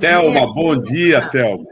Thelma, 0.00 0.32
dia, 0.32 0.46
bom 0.46 0.82
dia, 0.82 1.28
Thelma. 1.30 1.66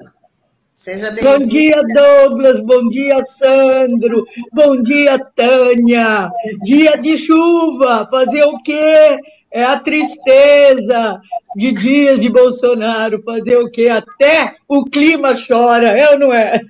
Seja 0.74 1.10
bem-vindo. 1.10 1.38
Bom 1.38 1.46
dia, 1.46 1.82
Douglas. 1.82 2.60
Bom 2.60 2.88
dia, 2.90 3.24
Sandro. 3.24 4.24
Bom 4.52 4.82
dia, 4.82 5.18
Tânia. 5.34 6.30
Dia 6.62 6.96
de 6.98 7.18
chuva. 7.18 8.06
Fazer 8.10 8.44
o 8.44 8.62
quê? 8.62 9.18
É 9.50 9.64
a 9.64 9.78
tristeza 9.80 11.20
de 11.56 11.72
dias 11.72 12.20
de 12.20 12.28
Bolsonaro. 12.30 13.22
Fazer 13.24 13.56
o 13.56 13.70
quê? 13.70 13.88
Até 13.88 14.54
o 14.68 14.84
clima 14.84 15.34
chora, 15.34 15.88
é 15.88 16.10
ou 16.10 16.18
não 16.18 16.32
é? 16.32 16.60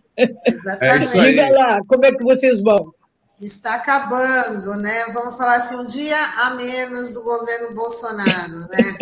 Exatamente. 0.46 1.18
É 1.18 1.22
Diga 1.22 1.48
lá, 1.50 1.78
como 1.86 2.06
é 2.06 2.12
que 2.12 2.24
vocês 2.24 2.62
vão? 2.62 2.94
Está 3.40 3.74
acabando, 3.74 4.74
né? 4.76 5.06
Vamos 5.12 5.36
falar 5.36 5.56
assim, 5.56 5.76
um 5.76 5.86
dia 5.86 6.18
a 6.38 6.50
menos 6.50 7.12
do 7.12 7.22
governo 7.22 7.74
Bolsonaro, 7.74 8.60
né? 8.68 8.98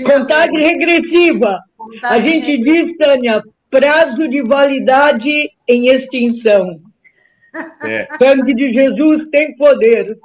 Um 0.00 0.04
Contagem 0.04 0.60
regressiva. 0.60 1.60
Contagem 1.76 2.16
a 2.16 2.20
gente 2.20 2.56
regressiva. 2.56 2.86
diz, 2.86 2.96
Tânia, 2.96 3.42
prazo 3.68 4.28
de 4.28 4.42
validade 4.42 5.50
em 5.66 5.88
extinção. 5.88 6.80
É. 7.82 8.08
Sangue 8.18 8.54
de 8.54 8.72
Jesus 8.72 9.24
tem 9.30 9.56
poder. 9.56 10.18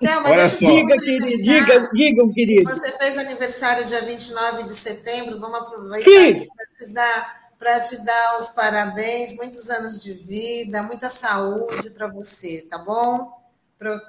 Não, 0.00 0.22
mas 0.22 0.32
Olha 0.32 0.48
só. 0.48 0.66
Diga, 0.66 0.96
querido, 0.98 1.26
diga, 1.26 1.90
digam, 1.92 2.32
querido. 2.32 2.70
Você 2.70 2.90
fez 2.92 3.16
aniversário 3.16 3.84
dia 3.84 4.02
29 4.02 4.64
de 4.64 4.74
setembro, 4.74 5.38
vamos 5.38 5.58
aproveitar 5.58 6.46
para 6.56 6.86
te, 6.86 6.92
dar, 6.92 7.47
para 7.58 7.80
te 7.80 8.02
dar 8.04 8.38
os 8.38 8.50
parabéns, 8.50 9.34
muitos 9.36 9.68
anos 9.68 10.00
de 10.00 10.12
vida, 10.14 10.82
muita 10.82 11.10
saúde 11.10 11.90
para 11.90 12.06
você, 12.06 12.64
tá 12.70 12.78
bom? 12.78 13.32
Pro... 13.78 14.00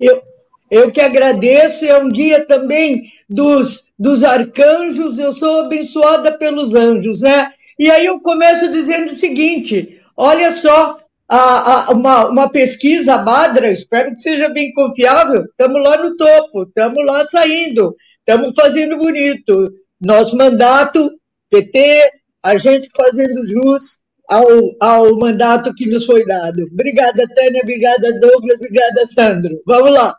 Eu, 0.00 0.22
eu 0.70 0.90
que 0.90 1.00
agradeço, 1.00 1.84
é 1.84 1.96
um 1.98 2.08
dia 2.08 2.44
também 2.44 3.04
dos, 3.28 3.84
dos 3.98 4.24
arcanjos, 4.24 5.18
eu 5.18 5.32
sou 5.32 5.60
abençoada 5.60 6.36
pelos 6.36 6.74
anjos, 6.74 7.20
né? 7.20 7.52
E 7.78 7.90
aí 7.90 8.06
eu 8.06 8.20
começo 8.20 8.70
dizendo 8.72 9.12
o 9.12 9.16
seguinte: 9.16 10.00
olha 10.16 10.52
só, 10.52 10.98
a, 11.28 11.90
a, 11.90 11.92
uma, 11.92 12.28
uma 12.28 12.50
pesquisa, 12.50 13.14
a 13.14 13.18
Badra, 13.18 13.70
espero 13.70 14.14
que 14.14 14.22
seja 14.22 14.48
bem 14.48 14.72
confiável, 14.72 15.44
estamos 15.44 15.82
lá 15.82 15.96
no 16.02 16.16
topo, 16.16 16.64
estamos 16.64 17.04
lá 17.06 17.26
saindo, 17.28 17.94
estamos 18.18 18.52
fazendo 18.54 18.96
bonito. 18.96 19.52
Nosso 20.00 20.36
mandato, 20.36 21.10
PT, 21.50 22.10
a 22.46 22.58
gente 22.58 22.88
fazendo 22.96 23.44
jus 23.44 24.00
ao, 24.28 24.46
ao 24.80 25.18
mandato 25.18 25.74
que 25.74 25.88
nos 25.88 26.06
foi 26.06 26.24
dado. 26.24 26.62
Obrigada, 26.72 27.26
Tânia, 27.34 27.60
obrigada, 27.60 28.20
Douglas, 28.20 28.56
obrigada, 28.56 29.06
Sandro. 29.06 29.60
Vamos 29.66 29.90
lá. 29.90 30.16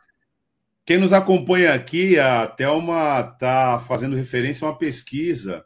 Quem 0.86 0.98
nos 0.98 1.14
acompanha 1.14 1.74
aqui, 1.74 2.20
a 2.20 2.46
Thelma 2.48 3.32
está 3.34 3.80
fazendo 3.80 4.16
referência 4.16 4.66
a 4.66 4.72
uma 4.72 4.78
pesquisa 4.78 5.64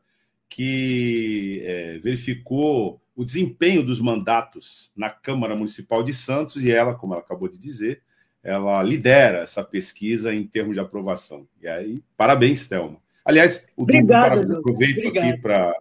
que 0.48 1.64
é, 1.66 1.98
verificou 2.00 3.02
o 3.16 3.26
desempenho 3.26 3.84
dos 3.84 4.00
mandatos 4.00 4.92
na 4.96 5.10
Câmara 5.10 5.56
Municipal 5.56 6.04
de 6.04 6.14
Santos 6.14 6.64
e 6.64 6.72
ela, 6.72 6.94
como 6.94 7.14
ela 7.14 7.24
acabou 7.24 7.48
de 7.48 7.58
dizer, 7.58 8.02
ela 8.44 8.82
lidera 8.84 9.40
essa 9.40 9.64
pesquisa 9.64 10.34
em 10.34 10.46
termos 10.46 10.76
de 10.76 10.80
aprovação. 10.80 11.48
E 11.60 11.68
aí, 11.68 12.04
parabéns, 12.16 12.68
Thelma. 12.68 12.98
Aliás, 13.26 13.68
o 13.76 13.84
Obrigada, 13.84 14.42
Dudu, 14.42 14.60
aproveito 14.60 15.08
Obrigada. 15.08 15.30
aqui 15.30 15.42
para 15.42 15.76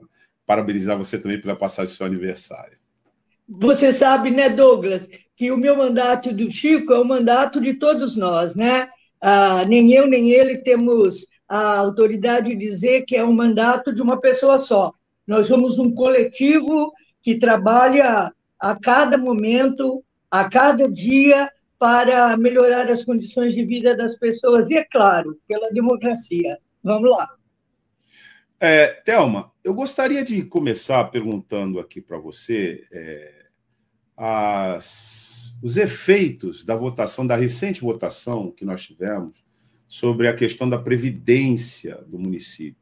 parabenizar 0.51 0.99
você 0.99 1.17
também 1.17 1.41
pela 1.41 1.55
passagem 1.55 1.93
do 1.93 1.97
seu 1.97 2.05
aniversário. 2.05 2.77
Você 3.49 3.93
sabe, 3.93 4.33
né, 4.33 4.49
Douglas, 4.49 5.09
que 5.37 5.53
o 5.53 5.57
meu 5.57 5.77
mandato 5.77 6.35
do 6.35 6.51
Chico 6.51 6.93
é 6.93 6.99
o 6.99 7.05
mandato 7.05 7.61
de 7.61 7.75
todos 7.75 8.17
nós, 8.17 8.57
né? 8.57 8.89
Ah, 9.21 9.65
nem 9.65 9.93
eu, 9.93 10.09
nem 10.09 10.33
ele 10.33 10.59
temos 10.59 11.29
a 11.49 11.79
autoridade 11.79 12.57
dizer 12.57 13.05
que 13.05 13.15
é 13.15 13.25
um 13.25 13.33
mandato 13.33 13.95
de 13.95 14.03
uma 14.03 14.21
pessoa 14.21 14.59
só. 14.59 14.93
Nós 15.25 15.47
somos 15.47 15.79
um 15.79 15.95
coletivo 15.95 16.93
que 17.23 17.39
trabalha 17.39 18.33
a 18.59 18.75
cada 18.75 19.17
momento, 19.17 20.03
a 20.29 20.51
cada 20.51 20.91
dia, 20.91 21.49
para 21.79 22.37
melhorar 22.37 22.91
as 22.91 23.05
condições 23.05 23.55
de 23.55 23.65
vida 23.65 23.97
das 23.97 24.17
pessoas 24.17 24.69
e, 24.69 24.77
é 24.77 24.85
claro, 24.85 25.39
pela 25.47 25.71
democracia. 25.71 26.59
Vamos 26.83 27.09
lá. 27.09 27.37
É, 28.59 28.89
Thelma, 29.05 29.50
eu 29.63 29.75
gostaria 29.75 30.25
de 30.25 30.43
começar 30.43 31.05
perguntando 31.05 31.79
aqui 31.79 32.01
para 32.01 32.19
você 32.19 32.85
é, 32.91 33.47
as, 34.17 35.55
os 35.63 35.77
efeitos 35.77 36.65
da 36.65 36.75
votação, 36.75 37.27
da 37.27 37.37
recente 37.37 37.81
votação 37.81 38.51
que 38.51 38.65
nós 38.65 38.87
tivemos 38.87 39.45
sobre 39.87 40.29
a 40.29 40.35
questão 40.35 40.69
da 40.69 40.79
previdência 40.79 41.97
do 42.07 42.19
município. 42.19 42.81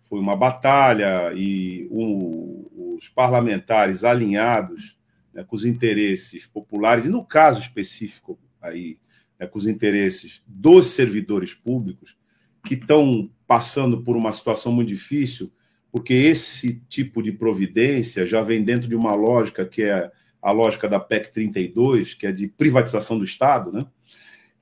Foi 0.00 0.18
uma 0.18 0.34
batalha 0.34 1.32
e 1.34 1.86
um, 1.90 2.96
os 2.96 3.08
parlamentares 3.08 4.02
alinhados 4.02 4.98
né, 5.32 5.44
com 5.44 5.54
os 5.54 5.64
interesses 5.64 6.44
populares, 6.46 7.04
e 7.04 7.08
no 7.08 7.24
caso 7.24 7.60
específico 7.60 8.38
aí, 8.60 8.98
né, 9.38 9.46
com 9.46 9.58
os 9.58 9.66
interesses 9.68 10.42
dos 10.46 10.88
servidores 10.88 11.54
públicos, 11.54 12.18
que 12.64 12.74
estão 12.74 13.30
passando 13.46 14.02
por 14.02 14.16
uma 14.16 14.32
situação 14.32 14.72
muito 14.72 14.88
difícil, 14.88 15.52
porque 15.90 16.14
esse 16.14 16.82
tipo 16.88 17.22
de 17.22 17.32
providência 17.32 18.26
já 18.26 18.42
vem 18.42 18.62
dentro 18.62 18.88
de 18.88 18.94
uma 18.94 19.14
lógica 19.14 19.66
que 19.66 19.82
é 19.82 20.10
a 20.40 20.52
lógica 20.52 20.88
da 20.88 20.98
PEC 20.98 21.32
32, 21.32 22.14
que 22.14 22.26
é 22.26 22.32
de 22.32 22.48
privatização 22.48 23.18
do 23.18 23.24
Estado, 23.24 23.72
né? 23.72 23.84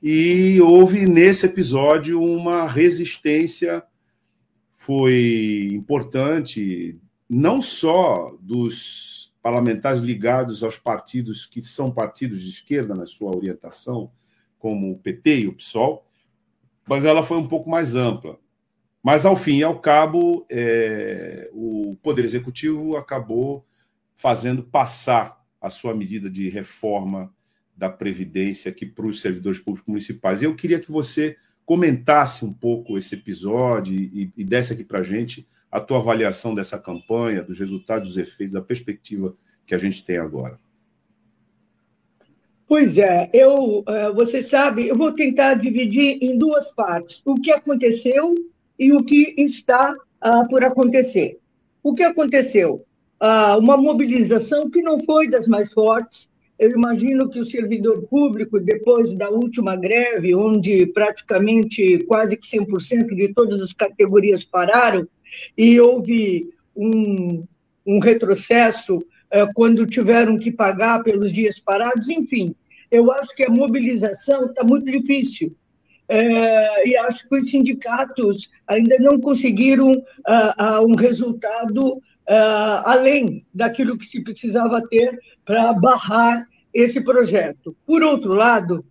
e 0.03 0.61
houve 0.61 1.07
nesse 1.07 1.47
episódio 1.47 2.23
uma 2.23 2.67
resistência 2.67 3.83
foi 4.75 5.69
importante 5.73 6.99
não 7.29 7.61
só 7.61 8.37
dos 8.41 9.35
parlamentares 9.43 10.01
ligados 10.01 10.63
aos 10.63 10.79
partidos 10.79 11.47
que 11.47 11.63
são 11.63 11.91
partidos 11.91 12.43
de 12.43 12.51
esquerda 12.51 12.95
na 12.95 13.05
sua 13.05 13.37
orientação, 13.37 14.11
como 14.59 14.91
o 14.91 14.99
PT 14.99 15.41
e 15.41 15.49
o 15.49 15.53
PSOL, 15.53 16.07
mas 16.87 17.05
ela 17.05 17.23
foi 17.23 17.39
um 17.39 17.47
pouco 17.47 17.69
mais 17.69 17.95
ampla. 17.95 18.39
Mas, 19.03 19.25
ao 19.25 19.37
fim 19.37 19.59
e 19.59 19.63
ao 19.63 19.81
cabo, 19.81 20.47
é, 20.51 21.49
o 21.53 21.97
Poder 22.03 22.25
Executivo 22.25 22.97
acabou 22.97 23.65
fazendo 24.15 24.63
passar 24.63 25.45
a 25.61 25.71
sua 25.71 25.95
medida 25.95 26.29
de 26.29 26.49
reforma 26.49 27.33
da 27.77 27.89
Previdência 27.89 28.71
aqui 28.71 28.85
para 28.85 29.07
os 29.07 29.21
servidores 29.21 29.61
públicos 29.61 29.89
municipais. 29.89 30.43
Eu 30.43 30.55
queria 30.55 30.81
que 30.81 30.91
você 30.91 31.37
comentasse 31.65 32.45
um 32.45 32.53
pouco 32.53 32.99
esse 32.99 33.15
episódio 33.15 33.95
e, 33.95 34.33
e 34.37 34.45
desse 34.45 34.73
aqui 34.73 34.83
para 34.83 35.01
a 35.01 35.05
gente 35.05 35.47
a 35.71 35.79
tua 35.79 35.99
avaliação 35.99 36.55
dessa 36.55 36.79
campanha, 36.79 37.43
dos 37.43 37.59
resultados, 37.59 38.09
dos 38.09 38.19
efeitos, 38.19 38.55
da 38.55 38.63
perspectiva 38.63 39.37
que 39.67 39.75
a 39.75 39.79
gente 39.79 40.05
tem 40.05 40.17
agora. 40.17 40.59
Pois 42.67 42.99
é, 42.99 43.31
eu, 43.33 43.85
é, 43.87 44.11
você 44.13 44.43
sabe, 44.43 44.89
eu 44.89 44.97
vou 44.97 45.13
tentar 45.13 45.55
dividir 45.55 46.19
em 46.21 46.37
duas 46.37 46.71
partes: 46.73 47.23
o 47.25 47.35
que 47.35 47.53
aconteceu 47.53 48.35
e 48.79 48.93
o 48.93 49.03
que 49.03 49.35
está 49.39 49.93
uh, 49.93 50.49
por 50.49 50.65
acontecer. 50.65 51.39
O 51.83 51.95
que 51.95 52.03
aconteceu? 52.03 52.85
Uh, 53.21 53.59
uma 53.59 53.77
mobilização 53.77 54.71
que 54.71 54.81
não 54.81 55.01
foi 55.01 55.29
das 55.29 55.49
mais 55.49 55.73
fortes, 55.73 56.29
eu 56.59 56.71
imagino 56.73 57.29
que 57.29 57.39
o 57.39 57.45
servidor 57.45 58.03
público, 58.09 58.59
depois 58.59 59.15
da 59.15 59.31
última 59.31 59.77
greve, 59.77 60.35
onde 60.35 60.87
praticamente 60.87 62.05
quase 62.07 62.37
que 62.37 62.47
100% 62.47 63.15
de 63.15 63.33
todas 63.33 63.63
as 63.63 63.73
categorias 63.73 64.45
pararam, 64.45 65.07
e 65.57 65.81
houve 65.81 66.51
um, 66.75 67.45
um 67.87 68.01
retrocesso 68.01 69.05
é, 69.31 69.47
quando 69.53 69.87
tiveram 69.87 70.37
que 70.37 70.51
pagar 70.51 71.03
pelos 71.05 71.33
dias 71.33 71.61
parados, 71.61 72.09
enfim, 72.09 72.55
eu 72.91 73.13
acho 73.13 73.35
que 73.37 73.45
a 73.45 73.51
mobilização 73.51 74.47
está 74.47 74.65
muito 74.65 74.87
difícil. 74.87 75.55
É, 76.09 76.89
e 76.89 76.97
acho 76.97 77.29
que 77.29 77.37
os 77.37 77.51
sindicatos 77.51 78.49
ainda 78.67 78.97
não 78.99 79.21
conseguiram 79.21 79.93
uh, 79.93 80.87
um 80.87 80.95
resultado 80.95 82.01
uh, 82.29 82.83
além 82.85 83.45
daquilo 83.53 83.99
que 83.99 84.07
se 84.07 84.23
precisava 84.23 84.81
ter 84.89 85.19
para 85.45 85.73
barrar 85.75 86.49
esse 86.73 87.01
projeto. 87.03 87.77
Por 87.87 88.03
outro 88.03 88.35
lado, 88.35 88.85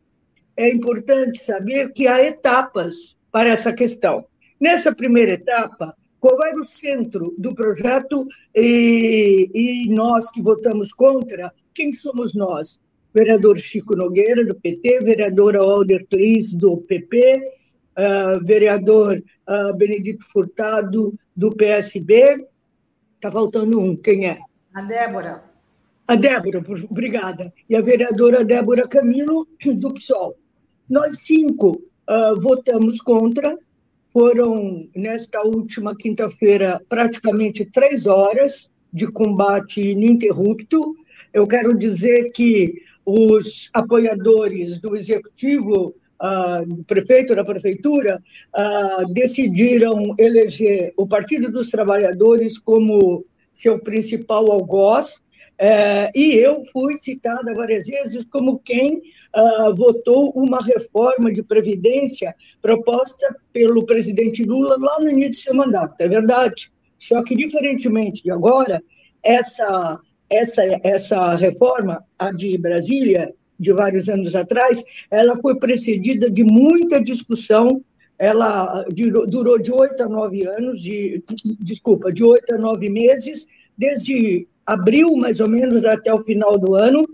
é 0.56 0.72
importante 0.74 1.42
saber 1.44 1.94
que 1.94 2.08
há 2.08 2.24
etapas 2.24 3.18
para 3.32 3.50
essa 3.50 3.74
questão. 3.74 4.26
Nessa 4.60 4.94
primeira 4.94 5.34
etapa, 5.34 5.96
qual 6.20 6.38
era 6.46 6.60
o 6.60 6.66
centro 6.66 7.36
do 7.38 7.54
projeto 7.54 8.26
e, 8.56 9.50
e 9.54 9.90
nós 9.90 10.32
que 10.32 10.42
votamos 10.42 10.92
contra, 10.92 11.54
quem 11.74 11.94
somos 11.94 12.34
nós? 12.34 12.80
Vereador 13.18 13.58
Chico 13.58 13.96
Nogueira, 13.96 14.46
do 14.46 14.54
PT, 14.54 15.00
vereadora 15.00 15.60
Alder 15.60 16.06
Clis, 16.08 16.54
do 16.54 16.78
PP, 16.78 17.34
uh, 17.38 18.02
ah, 18.02 18.40
vereador 18.44 19.24
uh, 19.48 19.76
Benedito 19.76 20.24
Furtado, 20.32 21.14
do 21.36 21.50
PSB, 21.50 22.46
Está 23.18 23.32
faltando 23.32 23.80
um, 23.80 23.96
quem 23.96 24.28
é? 24.28 24.38
A 24.76 24.82
Débora. 24.82 25.44
A 26.08 26.16
Débora, 26.16 26.64
obrigada. 26.88 27.52
E 27.68 27.76
a 27.76 27.82
vereadora 27.82 28.46
Débora 28.46 28.88
Camilo, 28.88 29.48
do 29.80 29.92
PSOL. 29.96 30.38
Nós 30.88 31.22
cinco 31.22 31.72
uh, 32.08 32.40
votamos 32.40 33.02
contra, 33.02 33.58
foram, 34.14 34.88
nesta 34.96 35.42
última 35.42 35.96
quinta-feira, 35.96 36.80
praticamente 36.88 37.66
três 37.66 38.06
horas 38.06 38.70
de 38.94 39.08
combate 39.08 39.82
ininterrupto. 39.82 40.96
Eu 41.34 41.48
quero 41.48 41.76
dizer 41.76 42.32
que 42.34 42.86
os 43.08 43.70
apoiadores 43.74 44.80
do 44.80 44.94
executivo, 44.94 45.96
uh, 46.22 46.66
do 46.66 46.84
prefeito 46.84 47.34
da 47.34 47.46
prefeitura, 47.46 48.22
uh, 48.54 49.14
decidiram 49.14 50.14
eleger 50.20 50.94
o 50.98 51.08
Partido 51.08 51.50
dos 51.50 51.70
Trabalhadores 51.70 52.60
como 52.60 53.26
seu 53.54 53.80
principal 53.80 54.52
algoz, 54.52 55.16
uh, 55.62 56.12
e 56.14 56.36
eu 56.36 56.66
fui 56.74 56.98
citada 56.98 57.54
várias 57.54 57.88
vezes 57.88 58.26
como 58.26 58.60
quem 58.60 58.98
uh, 58.98 59.74
votou 59.74 60.34
uma 60.36 60.62
reforma 60.62 61.32
de 61.32 61.42
previdência 61.42 62.36
proposta 62.62 63.34
pelo 63.54 63.86
presidente 63.86 64.44
Lula 64.44 64.76
lá 64.78 64.98
no 65.00 65.10
início 65.10 65.32
do 65.32 65.36
seu 65.38 65.56
mandato. 65.56 65.96
É 66.00 66.10
verdade. 66.10 66.70
Só 67.00 67.24
que, 67.24 67.36
diferentemente 67.36 68.22
de 68.22 68.32
agora, 68.32 68.84
essa, 69.24 70.00
essa, 70.30 70.62
essa 70.84 71.36
reforma, 71.36 72.04
a 72.18 72.32
de 72.32 72.58
Brasília, 72.58 73.34
de 73.60 73.74
vários 73.74 74.08
anos 74.08 74.36
atrás, 74.36 74.84
ela 75.10 75.38
foi 75.42 75.56
precedida 75.56 76.30
de 76.30 76.44
muita 76.44 77.04
discussão. 77.04 77.82
Ela 78.20 78.86
durou 79.28 79.60
de 79.60 79.72
oito 79.72 80.04
a 80.04 80.10
nove 80.10 80.46
anos, 80.46 80.82
de, 80.82 81.24
desculpa, 81.60 82.12
de 82.12 82.24
oito 82.24 82.54
a 82.54 82.58
nove 82.58 82.90
meses, 82.90 83.48
desde 83.78 84.48
abril, 84.66 85.16
mais 85.16 85.40
ou 85.40 85.50
menos, 85.50 85.86
até 85.86 86.14
o 86.14 86.24
final 86.24 86.58
do 86.58 86.76
ano, 86.76 87.08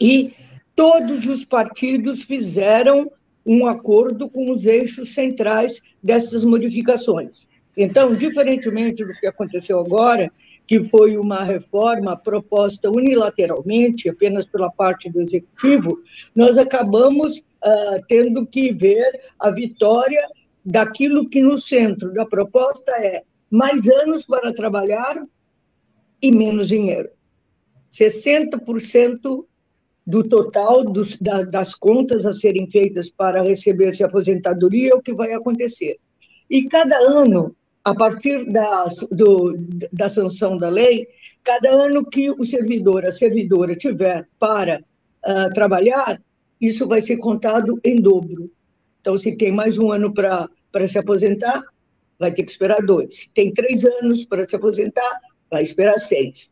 e 0.00 0.32
todos 0.76 1.26
os 1.26 1.44
partidos 1.44 2.22
fizeram 2.22 3.10
um 3.44 3.66
acordo 3.66 4.28
com 4.28 4.52
os 4.52 4.66
eixos 4.66 5.14
centrais 5.14 5.80
dessas 6.02 6.44
modificações. 6.44 7.48
Então, 7.76 8.12
diferentemente 8.12 9.04
do 9.04 9.14
que 9.14 9.26
aconteceu 9.26 9.78
agora, 9.80 10.30
que 10.68 10.84
foi 10.84 11.16
uma 11.16 11.42
reforma 11.42 12.14
proposta 12.14 12.90
unilateralmente, 12.90 14.10
apenas 14.10 14.44
pela 14.44 14.70
parte 14.70 15.10
do 15.10 15.22
executivo, 15.22 16.02
nós 16.36 16.58
acabamos 16.58 17.38
uh, 17.38 18.04
tendo 18.06 18.46
que 18.46 18.70
ver 18.74 19.18
a 19.40 19.50
vitória 19.50 20.28
daquilo 20.62 21.26
que 21.26 21.40
no 21.40 21.58
centro 21.58 22.12
da 22.12 22.26
proposta 22.26 22.92
é 22.98 23.22
mais 23.50 23.88
anos 23.88 24.26
para 24.26 24.52
trabalhar 24.52 25.26
e 26.22 26.30
menos 26.30 26.68
dinheiro. 26.68 27.08
60% 27.90 29.46
do 30.06 30.22
total 30.22 30.84
dos, 30.84 31.16
da, 31.16 31.44
das 31.44 31.74
contas 31.74 32.26
a 32.26 32.34
serem 32.34 32.70
feitas 32.70 33.08
para 33.08 33.42
receber-se 33.42 34.04
aposentadoria 34.04 34.90
é 34.90 34.94
o 34.94 35.00
que 35.00 35.14
vai 35.14 35.32
acontecer. 35.32 35.96
E 36.50 36.68
cada 36.68 36.98
ano, 36.98 37.56
a 37.88 37.94
partir 37.94 38.44
da, 38.44 38.84
do, 39.10 39.56
da 39.90 40.10
sanção 40.10 40.58
da 40.58 40.68
lei, 40.68 41.08
cada 41.42 41.70
ano 41.70 42.04
que 42.04 42.30
o 42.30 42.44
servidor, 42.44 43.06
a 43.06 43.12
servidora 43.12 43.74
tiver 43.74 44.28
para 44.38 44.84
uh, 45.26 45.48
trabalhar, 45.54 46.20
isso 46.60 46.86
vai 46.86 47.00
ser 47.00 47.16
contado 47.16 47.80
em 47.82 47.96
dobro. 47.96 48.50
Então, 49.00 49.18
se 49.18 49.34
tem 49.36 49.50
mais 49.50 49.78
um 49.78 49.90
ano 49.90 50.12
para 50.12 50.86
se 50.86 50.98
aposentar, 50.98 51.62
vai 52.18 52.30
ter 52.30 52.42
que 52.42 52.50
esperar 52.50 52.84
dois. 52.84 53.20
Se 53.20 53.30
tem 53.30 53.54
três 53.54 53.82
anos 53.86 54.26
para 54.26 54.46
se 54.46 54.54
aposentar, 54.54 55.20
vai 55.50 55.62
esperar 55.62 55.98
seis. 55.98 56.50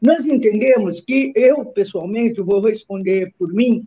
Nós 0.00 0.24
entendemos 0.24 1.00
que 1.00 1.32
eu, 1.34 1.64
pessoalmente, 1.64 2.40
vou 2.42 2.60
responder 2.60 3.34
por 3.36 3.52
mim, 3.52 3.84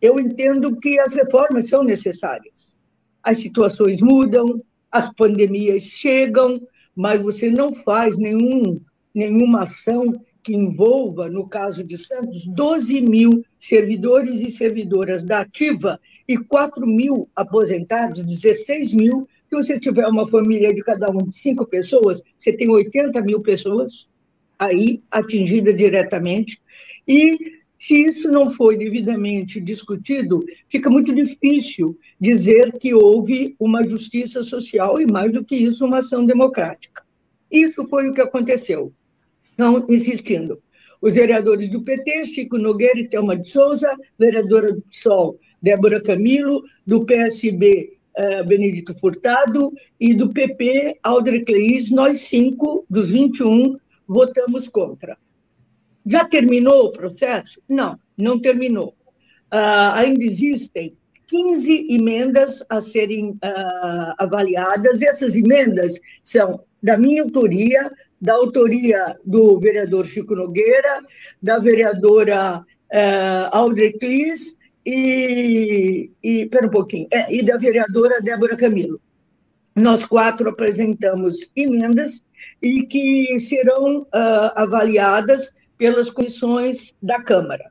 eu 0.00 0.18
entendo 0.18 0.74
que 0.76 0.98
as 0.98 1.12
reformas 1.12 1.68
são 1.68 1.84
necessárias. 1.84 2.74
As 3.22 3.38
situações 3.38 4.00
mudam, 4.00 4.62
as 4.92 5.12
pandemias 5.14 5.84
chegam, 5.84 6.60
mas 6.94 7.20
você 7.20 7.50
não 7.50 7.74
faz 7.74 8.18
nenhum, 8.18 8.78
nenhuma 9.14 9.62
ação 9.62 10.12
que 10.42 10.54
envolva, 10.54 11.28
no 11.28 11.48
caso 11.48 11.82
de 11.82 11.96
Santos, 11.96 12.46
12 12.48 13.00
mil 13.00 13.44
servidores 13.58 14.40
e 14.40 14.50
servidoras 14.50 15.22
da 15.22 15.40
ativa 15.40 15.98
e 16.28 16.36
4 16.36 16.86
mil 16.86 17.28
aposentados, 17.34 18.24
16 18.24 18.92
mil. 18.92 19.28
Se 19.48 19.54
você 19.54 19.78
tiver 19.78 20.06
uma 20.08 20.28
família 20.28 20.74
de 20.74 20.82
cada 20.82 21.10
um 21.10 21.18
de 21.28 21.36
cinco 21.36 21.64
pessoas, 21.64 22.20
você 22.36 22.52
tem 22.52 22.68
80 22.68 23.20
mil 23.22 23.40
pessoas 23.40 24.08
aí 24.58 25.00
atingida 25.10 25.72
diretamente. 25.72 26.60
E 27.06 27.61
se 27.82 27.94
isso 27.94 28.30
não 28.30 28.48
foi 28.48 28.78
devidamente 28.78 29.60
discutido, 29.60 30.38
fica 30.68 30.88
muito 30.88 31.12
difícil 31.12 31.98
dizer 32.20 32.78
que 32.78 32.94
houve 32.94 33.56
uma 33.58 33.82
justiça 33.82 34.44
social 34.44 35.00
e, 35.00 35.06
mais 35.10 35.32
do 35.32 35.44
que 35.44 35.56
isso, 35.56 35.84
uma 35.84 35.98
ação 35.98 36.24
democrática. 36.24 37.02
Isso 37.50 37.84
foi 37.88 38.08
o 38.08 38.14
que 38.14 38.20
aconteceu. 38.20 38.92
Não 39.58 39.84
insistindo. 39.88 40.62
Os 41.00 41.14
vereadores 41.14 41.68
do 41.70 41.82
PT, 41.82 42.26
Chico 42.26 42.56
Nogueira 42.56 43.00
e 43.00 43.08
Thelma 43.08 43.36
de 43.36 43.50
Souza, 43.50 43.90
vereadora 44.16 44.72
do 44.72 44.82
PSOL, 44.82 45.40
Débora 45.60 46.00
Camilo, 46.00 46.62
do 46.86 47.04
PSB, 47.04 47.94
eh, 48.16 48.44
Benedito 48.44 48.94
Furtado, 48.94 49.72
e 49.98 50.14
do 50.14 50.30
PP, 50.30 51.00
Aldre 51.02 51.44
Cleis, 51.44 51.90
nós 51.90 52.20
cinco, 52.20 52.86
dos 52.88 53.10
21, 53.10 53.76
votamos 54.06 54.68
contra. 54.68 55.18
Já 56.04 56.24
terminou 56.24 56.86
o 56.86 56.92
processo? 56.92 57.60
Não, 57.68 57.98
não 58.16 58.40
terminou. 58.40 58.94
Uh, 59.52 59.92
ainda 59.94 60.24
existem 60.24 60.96
15 61.26 61.86
emendas 61.90 62.62
a 62.68 62.80
serem 62.80 63.30
uh, 63.30 64.14
avaliadas. 64.18 65.02
Essas 65.02 65.36
emendas 65.36 65.98
são 66.22 66.60
da 66.82 66.96
minha 66.98 67.22
autoria, 67.22 67.90
da 68.20 68.34
autoria 68.34 69.16
do 69.24 69.58
vereador 69.58 70.04
Chico 70.06 70.34
Nogueira, 70.34 71.00
da 71.42 71.58
vereadora 71.58 72.58
uh, 72.60 73.56
Audrey 73.56 73.92
Clis 73.94 74.56
e, 74.84 76.10
e, 76.22 76.46
pera 76.46 76.66
um 76.66 76.70
pouquinho, 76.70 77.06
é, 77.10 77.32
e 77.34 77.42
da 77.42 77.56
vereadora 77.56 78.20
Débora 78.20 78.56
Camilo. 78.56 79.00
Nós 79.74 80.04
quatro 80.04 80.50
apresentamos 80.50 81.50
emendas 81.56 82.22
e 82.60 82.82
que 82.82 83.40
serão 83.40 84.02
uh, 84.02 84.08
avaliadas 84.54 85.54
pelas 85.82 86.12
comissões 86.12 86.94
da 87.02 87.20
Câmara. 87.20 87.68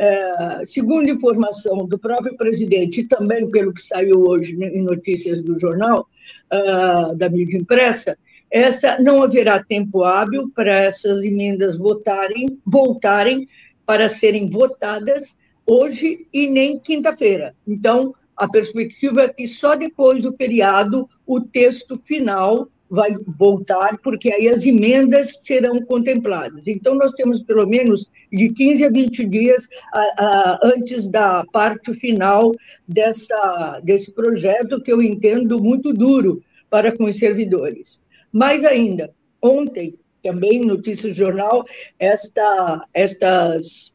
Uh, 0.00 0.66
segundo 0.66 1.10
informação 1.10 1.76
do 1.86 1.98
próprio 1.98 2.34
presidente, 2.34 3.00
e 3.00 3.04
também 3.06 3.50
pelo 3.50 3.74
que 3.74 3.82
saiu 3.82 4.24
hoje 4.26 4.56
em 4.58 4.80
notícias 4.80 5.42
do 5.42 5.60
jornal, 5.60 6.08
uh, 6.50 7.14
da 7.14 7.28
mídia 7.28 7.58
impressa, 7.58 8.16
essa 8.50 8.98
não 8.98 9.22
haverá 9.22 9.62
tempo 9.62 10.02
hábil 10.02 10.50
para 10.54 10.74
essas 10.74 11.22
emendas 11.22 11.76
votarem, 11.76 12.58
voltarem 12.64 13.46
para 13.84 14.08
serem 14.08 14.48
votadas 14.48 15.36
hoje 15.66 16.26
e 16.32 16.46
nem 16.46 16.78
quinta-feira. 16.78 17.54
Então, 17.68 18.14
a 18.34 18.48
perspectiva 18.48 19.24
é 19.24 19.28
que 19.28 19.46
só 19.46 19.74
depois 19.74 20.22
do 20.22 20.34
feriado 20.34 21.06
o 21.26 21.42
texto 21.42 21.98
final 21.98 22.70
vai 22.90 23.16
voltar, 23.38 23.96
porque 23.98 24.32
aí 24.32 24.48
as 24.48 24.64
emendas 24.64 25.38
serão 25.44 25.78
contempladas. 25.78 26.62
Então, 26.66 26.96
nós 26.96 27.12
temos 27.12 27.42
pelo 27.44 27.66
menos 27.66 28.10
de 28.32 28.52
15 28.52 28.84
a 28.84 28.90
20 28.90 29.26
dias 29.26 29.68
a, 29.94 30.00
a, 30.00 30.60
antes 30.64 31.06
da 31.06 31.44
parte 31.52 31.94
final 31.94 32.50
dessa, 32.88 33.80
desse 33.84 34.10
projeto, 34.10 34.82
que 34.82 34.92
eu 34.92 35.00
entendo 35.00 35.62
muito 35.62 35.92
duro 35.92 36.42
para 36.68 36.90
com 36.96 37.04
os 37.04 37.16
servidores. 37.16 38.00
Mais 38.32 38.64
ainda, 38.64 39.12
ontem, 39.40 39.94
também 40.22 40.60
notícias 40.60 41.14
jornal, 41.14 41.64
esta, 41.98 42.84
estas, 42.92 43.92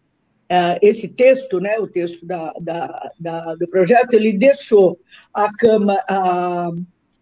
uh, 0.51 0.79
esse 0.81 1.07
texto, 1.09 1.59
né, 1.59 1.77
o 1.79 1.87
texto 1.87 2.25
da, 2.25 2.53
da, 2.61 3.11
da, 3.19 3.55
do 3.55 3.67
projeto, 3.67 4.13
ele 4.13 4.33
deixou 4.33 4.97
a 5.33 5.51
Câmara. 5.53 6.03
A, 6.09 6.71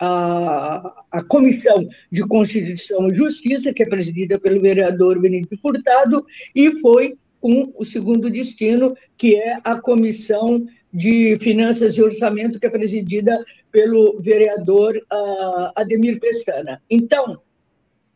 a, 0.03 1.03
a 1.11 1.23
Comissão 1.23 1.87
de 2.11 2.27
Constituição 2.27 3.07
e 3.07 3.15
Justiça, 3.15 3.73
que 3.73 3.83
é 3.83 3.89
presidida 3.89 4.37
pelo 4.37 4.59
vereador 4.59 5.17
Benito 5.19 5.57
Furtado, 5.57 6.25
e 6.53 6.79
foi 6.81 7.17
com 7.39 7.73
o 7.77 7.85
segundo 7.85 8.29
destino, 8.29 8.93
que 9.17 9.35
é 9.35 9.59
a 9.63 9.79
Comissão 9.79 10.65
de 10.93 11.37
Finanças 11.37 11.97
e 11.97 12.03
Orçamento, 12.03 12.59
que 12.59 12.67
é 12.67 12.69
presidida 12.69 13.41
pelo 13.71 14.19
vereador 14.19 14.95
uh, 14.97 15.71
Ademir 15.75 16.19
Pestana. 16.19 16.81
Então, 16.89 17.41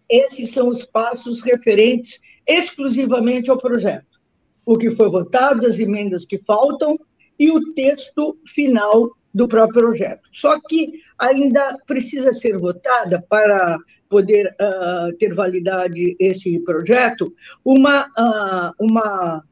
esses 0.09 0.51
são 0.51 0.67
os 0.67 0.85
passos 0.85 1.41
referentes 1.41 2.19
exclusivamente 2.45 3.49
ao 3.49 3.57
projeto. 3.57 4.19
O 4.65 4.77
que 4.77 4.95
foi 4.95 5.09
votado, 5.09 5.65
as 5.65 5.79
emendas 5.79 6.25
que 6.25 6.37
faltam 6.39 6.97
e 7.39 7.49
o 7.51 7.73
texto 7.73 8.37
final 8.45 9.11
do 9.37 9.47
próprio 9.47 9.81
projeto. 9.81 10.27
Só 10.31 10.59
que 10.59 10.99
ainda 11.17 11.77
precisa 11.85 12.33
ser 12.33 12.57
votada 12.57 13.23
para 13.29 13.77
poder 14.09 14.55
uh, 14.59 15.15
ter 15.17 15.33
validade 15.33 16.15
esse 16.19 16.59
projeto 16.59 17.31
uma, 17.63 18.07
uh, 18.07 18.73
uma, 18.79 19.43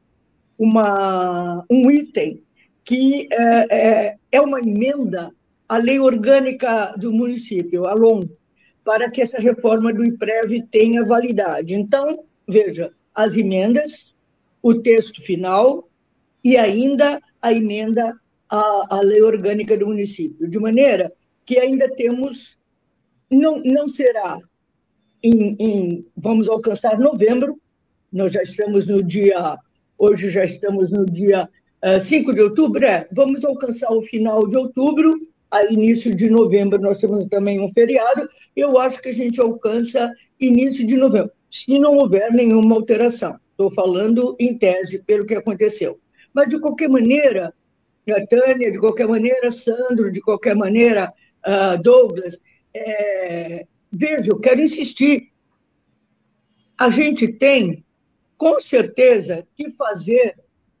uma, 0.58 1.64
um 1.70 1.90
item 1.90 2.42
que 2.84 3.28
é, 3.32 4.16
é, 4.32 4.40
uma 4.40 4.60
emenda 4.60 5.32
a 5.68 5.76
lei 5.76 5.98
orgânica 5.98 6.94
do 6.96 7.12
município, 7.12 7.86
a 7.86 7.94
LOM, 7.94 8.22
para 8.84 9.10
que 9.10 9.20
essa 9.20 9.40
reforma 9.40 9.92
do 9.92 10.04
IPREV 10.04 10.62
tenha 10.70 11.04
validade. 11.04 11.74
Então, 11.74 12.24
veja, 12.46 12.92
as 13.12 13.36
emendas, 13.36 14.14
o 14.62 14.74
texto 14.74 15.20
final 15.22 15.88
e 16.44 16.56
ainda 16.56 17.20
a 17.42 17.52
emenda 17.52 18.16
à, 18.48 18.96
à 18.96 19.00
lei 19.00 19.22
orgânica 19.22 19.76
do 19.76 19.86
município, 19.86 20.48
de 20.48 20.58
maneira 20.58 21.12
que 21.44 21.58
ainda 21.58 21.88
temos, 21.88 22.58
não, 23.30 23.62
não 23.62 23.88
será 23.88 24.38
em, 25.22 25.56
em, 25.58 26.06
vamos 26.16 26.48
alcançar 26.48 26.98
novembro, 26.98 27.60
nós 28.12 28.32
já 28.32 28.42
estamos 28.42 28.86
no 28.86 29.02
dia, 29.02 29.56
hoje 29.98 30.30
já 30.30 30.44
estamos 30.44 30.90
no 30.90 31.04
dia 31.04 31.44
uh, 31.82 31.86
eh, 31.86 32.00
5 32.00 32.34
de 32.34 32.42
outubro, 32.42 32.84
é, 32.84 33.08
vamos 33.12 33.44
alcançar 33.44 33.92
o 33.92 34.02
final 34.02 34.46
de 34.46 34.56
outubro, 34.56 35.14
a 35.50 35.64
início 35.64 36.14
de 36.14 36.28
novembro 36.28 36.80
nós 36.80 36.98
temos 36.98 37.26
também 37.26 37.60
um 37.60 37.72
feriado, 37.72 38.28
eu 38.54 38.78
acho 38.78 39.00
que 39.00 39.08
a 39.08 39.14
gente 39.14 39.40
alcança 39.40 40.12
início 40.40 40.86
de 40.86 40.96
novembro, 40.96 41.32
se 41.50 41.78
não 41.78 41.96
houver 41.96 42.32
nenhuma 42.32 42.74
alteração. 42.74 43.38
Estou 43.50 43.70
falando 43.70 44.36
em 44.38 44.58
tese 44.58 44.98
pelo 44.98 45.24
que 45.24 45.34
aconteceu. 45.34 45.98
Mas, 46.34 46.50
de 46.50 46.60
qualquer 46.60 46.90
maneira, 46.90 47.54
Tânia, 48.26 48.70
de 48.70 48.78
qualquer 48.78 49.08
maneira, 49.08 49.50
Sandro, 49.50 50.12
de 50.12 50.20
qualquer 50.20 50.54
maneira, 50.54 51.12
uh, 51.44 51.82
Douglas, 51.82 52.38
é, 52.74 53.66
veja, 53.90 54.30
eu 54.30 54.38
quero 54.38 54.60
insistir. 54.60 55.32
A 56.78 56.88
gente 56.90 57.26
tem, 57.26 57.84
com 58.36 58.60
certeza, 58.60 59.46
que 59.56 59.70
fazer 59.72 60.36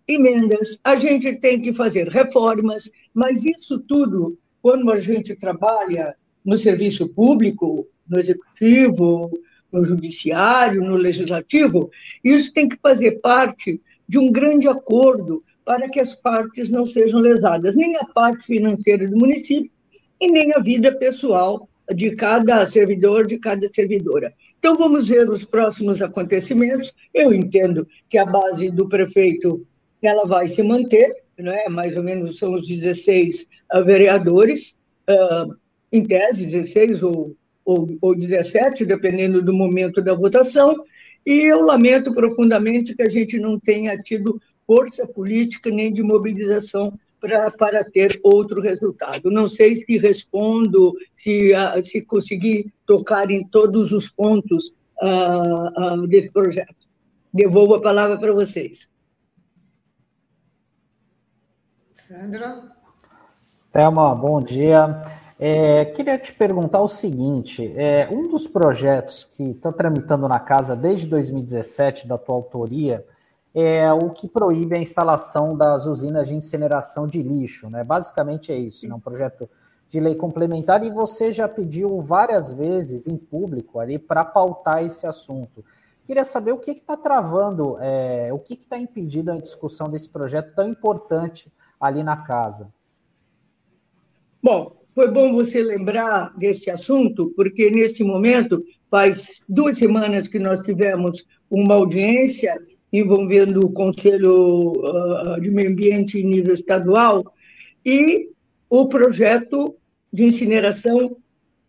emendas, 0.06 0.78
a 0.84 0.94
gente 0.96 1.34
tem 1.36 1.60
que 1.60 1.72
fazer 1.72 2.08
reformas, 2.08 2.88
mas 3.12 3.44
isso 3.44 3.80
tudo, 3.80 4.38
quando 4.62 4.92
a 4.92 4.98
gente 4.98 5.34
trabalha 5.34 6.14
no 6.44 6.56
serviço 6.56 7.08
público, 7.08 7.88
no 8.08 8.20
executivo, 8.20 9.32
no 9.72 9.84
judiciário, 9.84 10.80
no 10.80 10.94
legislativo, 10.94 11.90
isso 12.22 12.52
tem 12.52 12.68
que 12.68 12.78
fazer 12.80 13.20
parte 13.20 13.80
de 14.08 14.18
um 14.18 14.30
grande 14.30 14.68
acordo 14.68 15.42
para 15.66 15.90
que 15.90 15.98
as 15.98 16.14
partes 16.14 16.70
não 16.70 16.86
sejam 16.86 17.18
lesadas, 17.18 17.74
nem 17.74 17.96
a 17.96 18.04
parte 18.04 18.46
financeira 18.46 19.08
do 19.08 19.18
município 19.18 19.68
e 20.20 20.30
nem 20.30 20.54
a 20.54 20.60
vida 20.60 20.96
pessoal 20.96 21.68
de 21.92 22.14
cada 22.14 22.64
servidor, 22.66 23.26
de 23.26 23.36
cada 23.36 23.68
servidora. 23.74 24.32
Então, 24.60 24.76
vamos 24.76 25.08
ver 25.08 25.28
os 25.28 25.44
próximos 25.44 26.00
acontecimentos. 26.00 26.94
Eu 27.12 27.34
entendo 27.34 27.86
que 28.08 28.16
a 28.16 28.24
base 28.24 28.70
do 28.70 28.88
prefeito 28.88 29.66
ela 30.00 30.24
vai 30.24 30.46
se 30.46 30.62
manter, 30.62 31.12
não 31.36 31.52
é? 31.52 31.68
mais 31.68 31.96
ou 31.96 32.02
menos 32.04 32.38
são 32.38 32.54
os 32.54 32.66
16 32.68 33.46
ah, 33.68 33.80
vereadores, 33.80 34.76
uh, 35.10 35.52
em 35.92 36.02
tese, 36.04 36.46
16 36.46 37.02
ou, 37.02 37.34
ou, 37.64 37.88
ou 38.00 38.14
17, 38.14 38.84
dependendo 38.84 39.42
do 39.42 39.52
momento 39.52 40.00
da 40.00 40.14
votação, 40.14 40.76
e 41.24 41.40
eu 41.40 41.62
lamento 41.62 42.14
profundamente 42.14 42.94
que 42.94 43.02
a 43.02 43.10
gente 43.10 43.36
não 43.38 43.58
tenha 43.58 44.00
tido 44.00 44.40
força 44.66 45.06
política 45.06 45.70
nem 45.70 45.92
de 45.92 46.02
mobilização 46.02 46.98
pra, 47.20 47.50
para 47.50 47.84
ter 47.84 48.20
outro 48.22 48.60
resultado. 48.60 49.30
Não 49.30 49.48
sei 49.48 49.84
se 49.84 49.98
respondo, 49.98 50.94
se, 51.14 51.52
uh, 51.54 51.82
se 51.84 52.02
conseguir 52.02 52.72
tocar 52.84 53.30
em 53.30 53.46
todos 53.46 53.92
os 53.92 54.10
pontos 54.10 54.72
uh, 55.00 56.02
uh, 56.02 56.06
desse 56.06 56.30
projeto. 56.30 56.86
Devolvo 57.32 57.74
a 57.74 57.82
palavra 57.82 58.18
para 58.18 58.32
vocês. 58.32 58.88
Sandra? 61.94 62.62
Thelma, 63.72 64.14
bom 64.14 64.40
dia. 64.40 65.02
É, 65.38 65.84
queria 65.84 66.18
te 66.18 66.32
perguntar 66.32 66.80
o 66.80 66.88
seguinte: 66.88 67.74
é, 67.76 68.08
um 68.10 68.28
dos 68.28 68.46
projetos 68.46 69.24
que 69.24 69.50
está 69.50 69.70
tramitando 69.70 70.26
na 70.26 70.40
casa 70.40 70.74
desde 70.74 71.06
2017, 71.08 72.08
da 72.08 72.16
tua 72.16 72.36
autoria, 72.36 73.04
é 73.58 73.90
o 73.90 74.10
que 74.10 74.28
proíbe 74.28 74.76
a 74.76 74.78
instalação 74.78 75.56
das 75.56 75.86
usinas 75.86 76.28
de 76.28 76.34
incineração 76.34 77.06
de 77.06 77.22
lixo. 77.22 77.70
Né? 77.70 77.82
Basicamente 77.82 78.52
é 78.52 78.58
isso, 78.58 78.84
é 78.84 78.90
né? 78.90 78.94
um 78.94 79.00
projeto 79.00 79.48
de 79.88 79.98
lei 79.98 80.14
complementar, 80.14 80.84
e 80.84 80.90
você 80.90 81.32
já 81.32 81.48
pediu 81.48 81.98
várias 82.02 82.52
vezes 82.52 83.06
em 83.06 83.16
público 83.16 83.80
ali 83.80 83.98
para 83.98 84.22
pautar 84.24 84.84
esse 84.84 85.06
assunto. 85.06 85.64
Queria 86.04 86.24
saber 86.24 86.52
o 86.52 86.58
que 86.58 86.72
está 86.72 86.98
travando, 86.98 87.78
é, 87.80 88.30
o 88.30 88.38
que 88.38 88.54
está 88.54 88.76
impedindo 88.76 89.32
a 89.32 89.38
discussão 89.38 89.88
desse 89.88 90.10
projeto 90.10 90.54
tão 90.54 90.68
importante 90.68 91.50
ali 91.80 92.02
na 92.02 92.16
casa. 92.16 92.70
Bom, 94.42 94.76
foi 94.94 95.10
bom 95.10 95.32
você 95.32 95.62
lembrar 95.62 96.36
deste 96.36 96.70
assunto, 96.70 97.32
porque 97.34 97.70
neste 97.70 98.04
momento 98.04 98.62
faz 98.90 99.42
duas 99.48 99.78
semanas 99.78 100.28
que 100.28 100.38
nós 100.38 100.60
tivemos 100.60 101.24
uma 101.50 101.74
audiência 101.74 102.60
envolvendo 102.92 103.64
o 103.64 103.72
Conselho 103.72 104.72
ah, 104.86 105.38
de 105.40 105.50
Meio 105.50 105.70
Ambiente 105.70 106.18
em 106.18 106.24
nível 106.24 106.54
estadual 106.54 107.24
e 107.84 108.30
o 108.68 108.88
projeto 108.88 109.76
de 110.12 110.24
incineração 110.24 111.16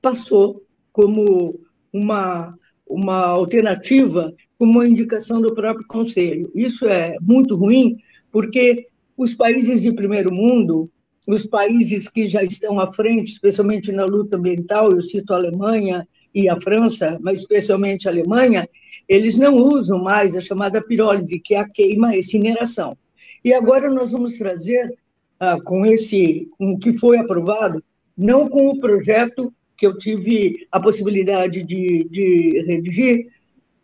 passou 0.02 0.64
como 0.92 1.60
uma, 1.92 2.58
uma 2.88 3.26
alternativa, 3.26 4.34
como 4.58 4.74
uma 4.74 4.88
indicação 4.88 5.42
do 5.42 5.54
próprio 5.54 5.86
Conselho. 5.88 6.52
Isso 6.56 6.88
é 6.88 7.18
muito 7.22 7.56
ruim, 7.56 7.98
porque 8.32 8.88
os 9.16 9.36
países 9.36 9.82
de 9.82 9.92
primeiro 9.92 10.34
mundo 10.34 10.90
os 11.28 11.46
países 11.46 12.08
que 12.08 12.30
já 12.30 12.42
estão 12.42 12.80
à 12.80 12.92
frente, 12.94 13.34
especialmente 13.34 13.92
na 13.92 14.06
luta 14.06 14.38
ambiental, 14.38 14.94
eu 14.94 15.02
cito 15.02 15.34
a 15.34 15.36
Alemanha 15.36 16.08
e 16.38 16.48
a 16.48 16.62
França, 16.62 17.18
mas 17.20 17.40
especialmente 17.40 18.08
a 18.08 18.12
Alemanha, 18.12 18.70
eles 19.10 19.36
não 19.36 19.56
usam 19.56 20.04
mais 20.04 20.36
a 20.36 20.40
chamada 20.40 20.80
pirólise, 20.80 21.40
que 21.40 21.56
é 21.56 21.60
a 21.60 21.68
queima 21.68 22.16
e 22.16 22.20
incineração. 22.20 22.96
E 23.44 23.52
agora 23.52 23.90
nós 23.90 24.12
vamos 24.12 24.38
trazer, 24.38 24.94
ah, 25.40 25.60
com 25.60 25.84
esse, 25.84 26.48
com 26.56 26.74
o 26.74 26.78
que 26.78 26.96
foi 26.96 27.18
aprovado, 27.18 27.84
não 28.16 28.48
com 28.48 28.68
o 28.68 28.80
projeto 28.80 29.52
que 29.76 29.88
eu 29.88 29.98
tive 29.98 30.68
a 30.72 30.80
possibilidade 30.80 31.64
de, 31.64 32.04
de 32.04 32.64
redigir, 32.68 33.30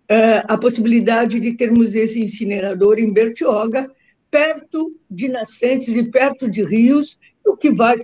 ah, 0.08 0.46
a 0.54 0.56
possibilidade 0.56 1.40
de 1.40 1.54
termos 1.54 1.96
esse 1.96 2.24
incinerador 2.24 3.00
em 3.00 3.12
Bertioga, 3.12 3.90
perto 4.30 4.96
de 5.10 5.28
nascentes 5.28 5.96
e 5.96 6.04
perto 6.04 6.48
de 6.48 6.62
rios 6.62 7.18
o 7.44 7.58
que 7.58 7.72
vai 7.72 7.98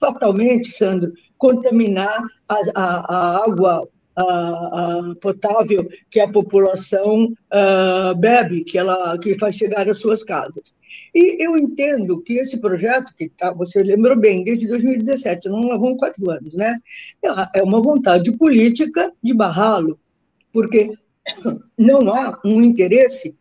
fatalmente, 0.00 0.70
Sandro, 0.70 1.12
contaminar 1.38 2.22
a, 2.48 2.56
a, 2.74 3.14
a 3.14 3.44
água 3.44 3.88
a, 4.16 5.14
potável 5.20 5.88
que 6.10 6.20
a 6.20 6.28
população 6.28 7.24
uh, 7.26 8.16
bebe, 8.16 8.64
que 8.64 8.78
ela 8.78 9.18
que 9.18 9.38
faz 9.38 9.56
chegar 9.56 9.88
às 9.88 10.00
suas 10.00 10.22
casas. 10.22 10.74
E 11.14 11.42
eu 11.44 11.56
entendo 11.56 12.20
que 12.20 12.34
esse 12.34 12.58
projeto, 12.58 13.12
que 13.16 13.30
tá, 13.30 13.52
você 13.52 13.78
lembrou 13.80 14.16
bem, 14.16 14.44
desde 14.44 14.66
2017, 14.66 15.48
não 15.48 15.78
vão 15.78 15.96
quatro 15.96 16.30
anos, 16.30 16.52
né? 16.54 16.78
É, 17.24 17.60
é 17.60 17.62
uma 17.62 17.80
vontade 17.80 18.30
política 18.32 19.10
de 19.22 19.32
barrá-lo, 19.32 19.98
porque 20.52 20.92
não 21.78 22.12
há 22.12 22.38
um 22.44 22.60
interesse 22.60 23.34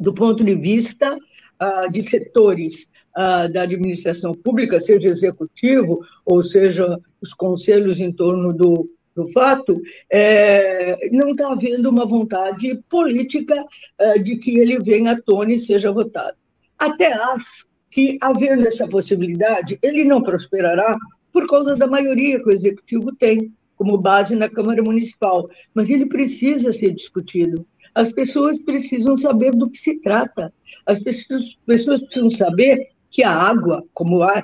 do 0.00 0.12
ponto 0.12 0.42
de 0.44 0.54
vista 0.54 1.16
uh, 1.16 1.92
de 1.92 2.02
setores 2.02 2.88
uh, 3.16 3.52
da 3.52 3.62
administração 3.62 4.32
pública, 4.32 4.80
seja 4.80 5.08
executivo 5.08 6.00
ou 6.24 6.42
seja 6.42 6.98
os 7.20 7.32
conselhos 7.32 8.00
em 8.00 8.12
torno 8.12 8.52
do, 8.52 8.90
do 9.14 9.26
fato, 9.32 9.80
é, 10.10 11.08
não 11.10 11.30
está 11.30 11.52
havendo 11.52 11.88
uma 11.88 12.06
vontade 12.06 12.78
política 12.90 13.64
é, 13.98 14.18
de 14.18 14.36
que 14.36 14.58
ele 14.58 14.78
venha 14.80 15.12
à 15.12 15.20
tona 15.20 15.52
e 15.52 15.58
seja 15.58 15.92
votado. 15.92 16.36
Até 16.78 17.12
acho 17.12 17.66
que, 17.90 18.18
havendo 18.20 18.66
essa 18.66 18.88
possibilidade, 18.88 19.78
ele 19.80 20.04
não 20.04 20.20
prosperará 20.20 20.96
por 21.32 21.46
causa 21.46 21.76
da 21.76 21.86
maioria 21.86 22.42
que 22.42 22.48
o 22.48 22.54
executivo 22.54 23.14
tem 23.14 23.52
como 23.76 23.96
base 23.98 24.34
na 24.34 24.48
Câmara 24.48 24.82
Municipal, 24.82 25.48
mas 25.72 25.90
ele 25.90 26.06
precisa 26.06 26.72
ser 26.72 26.92
discutido. 26.92 27.66
As 27.94 28.12
pessoas 28.12 28.58
precisam 28.60 29.16
saber 29.16 29.52
do 29.52 29.70
que 29.70 29.78
se 29.78 30.00
trata. 30.00 30.52
As 30.84 31.00
pessoas, 31.00 31.56
pessoas 31.64 32.02
precisam 32.02 32.30
saber 32.30 32.80
que 33.14 33.22
a 33.22 33.30
água, 33.30 33.84
como 33.94 34.18
o 34.18 34.22
ar, 34.24 34.42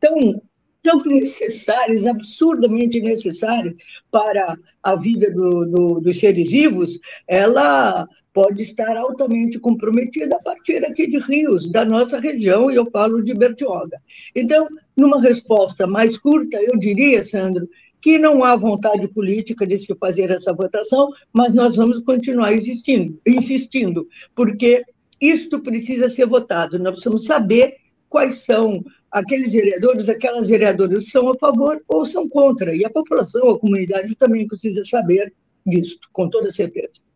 tão, 0.00 0.40
tão 0.82 1.04
necessários, 1.04 2.06
absurdamente 2.06 2.98
necessários 2.98 3.74
para 4.10 4.56
a 4.82 4.96
vida 4.96 5.30
do, 5.30 5.66
do, 5.66 6.00
dos 6.00 6.18
seres 6.18 6.50
vivos, 6.50 6.98
ela 7.28 8.08
pode 8.32 8.62
estar 8.62 8.96
altamente 8.96 9.58
comprometida 9.58 10.34
a 10.34 10.42
partir 10.42 10.82
aqui 10.86 11.06
de 11.06 11.18
rios, 11.18 11.68
da 11.68 11.84
nossa 11.84 12.18
região, 12.18 12.70
e 12.70 12.76
eu 12.76 12.90
falo 12.90 13.22
de 13.22 13.34
Bertioga. 13.34 14.00
Então, 14.34 14.66
numa 14.96 15.20
resposta 15.20 15.86
mais 15.86 16.16
curta, 16.16 16.56
eu 16.56 16.78
diria, 16.78 17.22
Sandro, 17.22 17.68
que 18.00 18.18
não 18.18 18.42
há 18.44 18.56
vontade 18.56 19.08
política 19.08 19.66
de 19.66 19.78
se 19.78 19.94
fazer 19.96 20.30
essa 20.30 20.54
votação, 20.54 21.10
mas 21.34 21.52
nós 21.52 21.76
vamos 21.76 22.00
continuar 22.00 22.54
existindo, 22.54 23.20
insistindo, 23.26 24.08
porque 24.34 24.84
isto 25.20 25.60
precisa 25.60 26.08
ser 26.08 26.26
votado. 26.26 26.78
Nós 26.78 26.92
precisamos 26.92 27.24
saber 27.24 27.76
quais 28.08 28.44
são 28.44 28.84
aqueles 29.10 29.52
vereadores, 29.52 30.08
aquelas 30.08 30.48
vereadoras 30.48 31.08
são 31.10 31.28
a 31.30 31.34
favor 31.34 31.82
ou 31.88 32.04
são 32.04 32.28
contra. 32.28 32.74
E 32.74 32.84
a 32.84 32.90
população, 32.90 33.50
a 33.50 33.58
comunidade 33.58 34.14
também 34.16 34.46
precisa 34.46 34.84
saber 34.84 35.32
disso, 35.66 35.98
com 36.12 36.28
toda 36.28 36.50
certeza. 36.50 37.06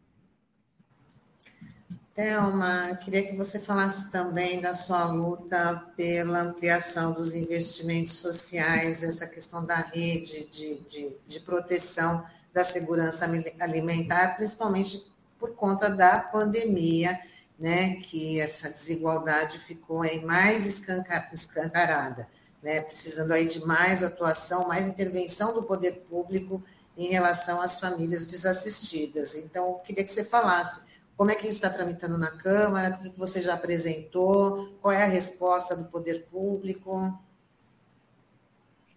Thelma, 2.14 2.98
queria 3.02 3.22
que 3.22 3.36
você 3.36 3.58
falasse 3.58 4.10
também 4.10 4.60
da 4.60 4.74
sua 4.74 5.10
luta 5.10 5.86
pela 5.96 6.42
ampliação 6.42 7.12
dos 7.12 7.34
investimentos 7.34 8.14
sociais, 8.14 9.02
essa 9.02 9.26
questão 9.26 9.64
da 9.64 9.76
rede 9.76 10.46
de, 10.50 10.80
de, 10.90 11.12
de 11.26 11.40
proteção 11.40 12.22
da 12.52 12.64
segurança 12.64 13.26
alimentar, 13.60 14.36
principalmente 14.36 15.10
por 15.38 15.54
conta 15.54 15.88
da 15.88 16.18
pandemia, 16.18 17.18
né, 17.60 17.96
que 17.96 18.40
essa 18.40 18.70
desigualdade 18.70 19.58
ficou 19.58 20.00
aí 20.00 20.24
mais 20.24 20.64
escancarada, 20.64 22.26
né, 22.62 22.80
precisando 22.80 23.32
aí 23.32 23.46
de 23.46 23.60
mais 23.66 24.02
atuação, 24.02 24.66
mais 24.66 24.88
intervenção 24.88 25.54
do 25.54 25.62
poder 25.62 26.06
público 26.08 26.62
em 26.96 27.08
relação 27.08 27.60
às 27.60 27.78
famílias 27.78 28.26
desassistidas. 28.26 29.36
Então, 29.36 29.78
queria 29.86 30.02
que 30.02 30.10
você 30.10 30.24
falasse 30.24 30.80
como 31.18 31.30
é 31.30 31.34
que 31.34 31.42
isso 31.42 31.56
está 31.56 31.68
tramitando 31.68 32.16
na 32.16 32.30
Câmara, 32.30 32.98
o 33.04 33.10
que 33.10 33.18
você 33.18 33.42
já 33.42 33.52
apresentou, 33.52 34.70
qual 34.80 34.92
é 34.92 35.02
a 35.02 35.06
resposta 35.06 35.76
do 35.76 35.84
poder 35.84 36.26
público. 36.30 37.12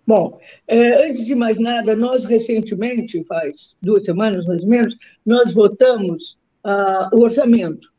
Bom, 0.07 0.39
é, 0.65 1.09
antes 1.09 1.25
de 1.25 1.35
mais 1.35 1.59
nada, 1.59 1.97
nós 1.97 2.23
recentemente, 2.23 3.23
faz 3.25 3.75
duas 3.81 4.05
semanas 4.05 4.45
mais 4.45 4.61
ou 4.61 4.67
menos, 4.69 4.97
nós 5.25 5.53
votamos 5.53 6.37
ah, 6.63 7.09
o 7.11 7.19
orçamento. 7.19 7.92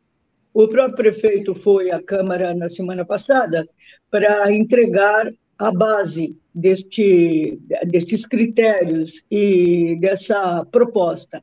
O 0.54 0.68
próprio 0.68 0.96
prefeito 0.96 1.52
foi 1.52 1.90
à 1.90 2.00
Câmara 2.00 2.54
na 2.54 2.70
semana 2.70 3.04
passada 3.04 3.68
para 4.08 4.52
entregar 4.54 5.28
a 5.58 5.73
base 5.73 6.37
deste, 6.54 7.58
destes 7.84 8.25
critérios 8.25 9.25
e 9.28 9.96
dessa 10.00 10.64
proposta. 10.70 11.42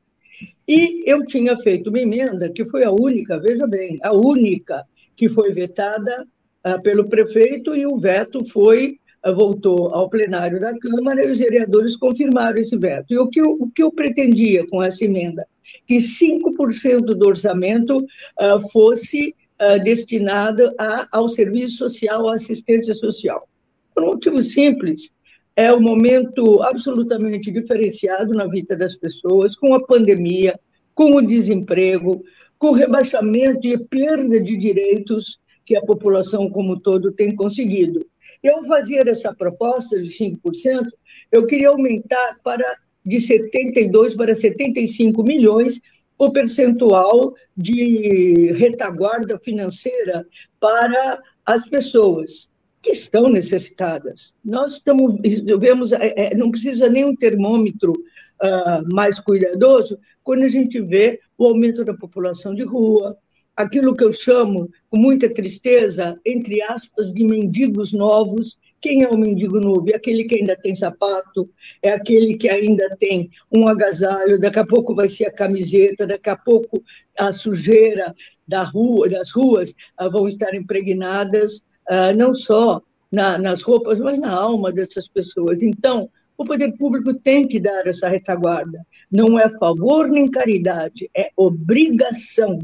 E 0.66 1.04
eu 1.06 1.26
tinha 1.26 1.58
feito 1.58 1.90
uma 1.90 2.00
emenda, 2.00 2.50
que 2.50 2.66
foi 2.66 2.86
a 2.86 2.92
única, 2.92 3.38
veja 3.38 3.68
bem, 3.68 4.00
a 4.02 4.14
única 4.14 4.86
que 5.14 5.28
foi 5.28 5.52
vetada 5.52 6.26
uh, 6.66 6.82
pelo 6.82 7.10
prefeito, 7.10 7.76
e 7.76 7.86
o 7.86 7.98
veto 7.98 8.42
foi 8.46 8.98
voltou 9.36 9.94
ao 9.94 10.10
plenário 10.10 10.60
da 10.60 10.76
Câmara 10.80 11.28
e 11.28 11.32
os 11.32 11.38
vereadores 11.38 11.98
confirmaram 11.98 12.58
esse 12.58 12.78
veto. 12.78 13.14
E 13.14 13.20
o 13.20 13.28
que 13.28 13.40
eu, 13.40 13.52
o 13.60 13.70
que 13.70 13.84
eu 13.84 13.92
pretendia 13.92 14.66
com 14.68 14.82
essa 14.82 15.04
emenda? 15.04 15.46
Que 15.88 15.98
5% 15.98 17.00
do 17.16 17.28
orçamento 17.28 17.98
uh, 17.98 18.70
fosse 18.72 19.36
uh, 19.62 19.82
destinado 19.84 20.72
a, 20.78 21.08
ao 21.12 21.30
serviço 21.30 21.78
social, 21.78 22.28
à 22.28 22.36
assistência 22.36 22.94
social. 22.94 23.48
Por 23.94 24.04
um 24.04 24.08
motivo 24.08 24.42
simples, 24.44 25.10
é 25.56 25.74
um 25.74 25.82
momento 25.82 26.62
absolutamente 26.64 27.52
diferenciado 27.52 28.32
na 28.34 28.48
vida 28.48 28.76
das 28.76 28.98
pessoas, 28.98 29.56
com 29.56 29.74
a 29.76 29.86
pandemia, 29.86 30.60
com 30.94 31.16
o 31.16 31.22
desemprego, 31.22 32.24
com 32.58 32.70
o 32.70 32.74
rebaixamento 32.74 33.68
e 33.68 33.78
perda 33.78 34.40
de 34.40 34.56
direitos 34.56 35.40
que 35.66 35.76
a 35.76 35.82
população 35.82 36.50
como 36.50 36.80
todo 36.80 37.12
tem 37.12 37.36
conseguido. 37.36 38.06
Eu 38.42 38.66
fazer 38.66 39.08
essa 39.08 39.34
proposta 39.34 40.02
de 40.02 40.10
5%, 40.10 40.84
eu 41.32 41.46
queria 41.46 41.70
aumentar 41.70 42.40
para 42.44 42.78
de 43.06 43.20
72 43.20 44.16
para 44.16 44.36
75 44.36 45.24
milhões 45.24 45.82
o 46.18 46.32
percentual 46.32 47.34
de 47.58 48.52
retaguarda 48.54 49.40
financeira 49.40 50.26
para 50.60 51.20
as 51.46 51.68
pessoas 51.68 52.48
que 52.82 52.92
estão 52.92 53.30
necessitadas. 53.30 54.34
Nós 54.44 54.74
estamos, 54.74 55.16
vemos, 55.60 55.92
é, 55.92 56.14
é, 56.16 56.36
não 56.36 56.52
precisa 56.52 56.90
nem 56.90 57.06
um 57.06 57.16
termômetro 57.16 57.92
uh, 57.94 58.94
mais 58.94 59.20
cuidadoso 59.20 60.00
quando 60.24 60.44
a 60.44 60.50
gente 60.50 60.82
vê 60.82 61.20
o 61.38 61.46
aumento 61.46 61.84
da 61.84 61.94
população 61.94 62.54
de 62.54 62.64
rua, 62.64 63.18
aquilo 63.56 63.96
que 63.96 64.04
eu 64.04 64.14
chamo, 64.14 64.70
com 64.90 64.98
muita 64.98 65.32
tristeza, 65.32 66.20
entre 66.26 66.62
aspas, 66.62 67.14
de 67.14 67.24
mendigos 67.24 67.94
novos. 67.94 68.60
Quem 68.82 69.04
é 69.04 69.08
o 69.08 69.18
mendigo 69.18 69.60
novo? 69.60 69.86
É 69.92 69.96
aquele 69.96 70.24
que 70.24 70.36
ainda 70.36 70.56
tem 70.56 70.74
sapato, 70.76 71.50
é 71.82 71.92
aquele 71.92 72.36
que 72.36 72.50
ainda 72.50 72.96
tem 72.98 73.30
um 73.52 73.68
agasalho, 73.68 74.40
daqui 74.40 74.60
a 74.60 74.66
pouco 74.66 74.96
vai 74.96 75.08
ser 75.08 75.28
a 75.28 75.34
camiseta, 75.34 76.08
daqui 76.08 76.30
a 76.30 76.36
pouco 76.36 76.84
a 77.18 77.32
sujeira 77.32 78.16
da 78.48 78.64
rua, 78.64 79.08
das 79.08 79.32
ruas 79.32 79.74
ah, 79.98 80.10
vão 80.10 80.28
estar 80.28 80.56
impregnadas, 80.56 81.62
ah, 81.88 82.12
não 82.14 82.34
só 82.34 82.82
na, 83.12 83.38
nas 83.38 83.62
roupas, 83.62 84.00
mas 84.00 84.18
na 84.20 84.32
alma 84.32 84.72
dessas 84.72 85.08
pessoas. 85.08 85.62
Então, 85.62 86.10
o 86.36 86.44
poder 86.44 86.76
público 86.78 87.14
tem 87.14 87.48
que 87.48 87.60
dar 87.60 87.86
essa 87.86 88.08
retaguarda. 88.10 88.84
Não 89.12 89.40
é 89.40 89.48
favor 89.60 90.10
nem 90.10 90.28
caridade, 90.28 91.10
é 91.16 91.30
obrigação 91.38 92.58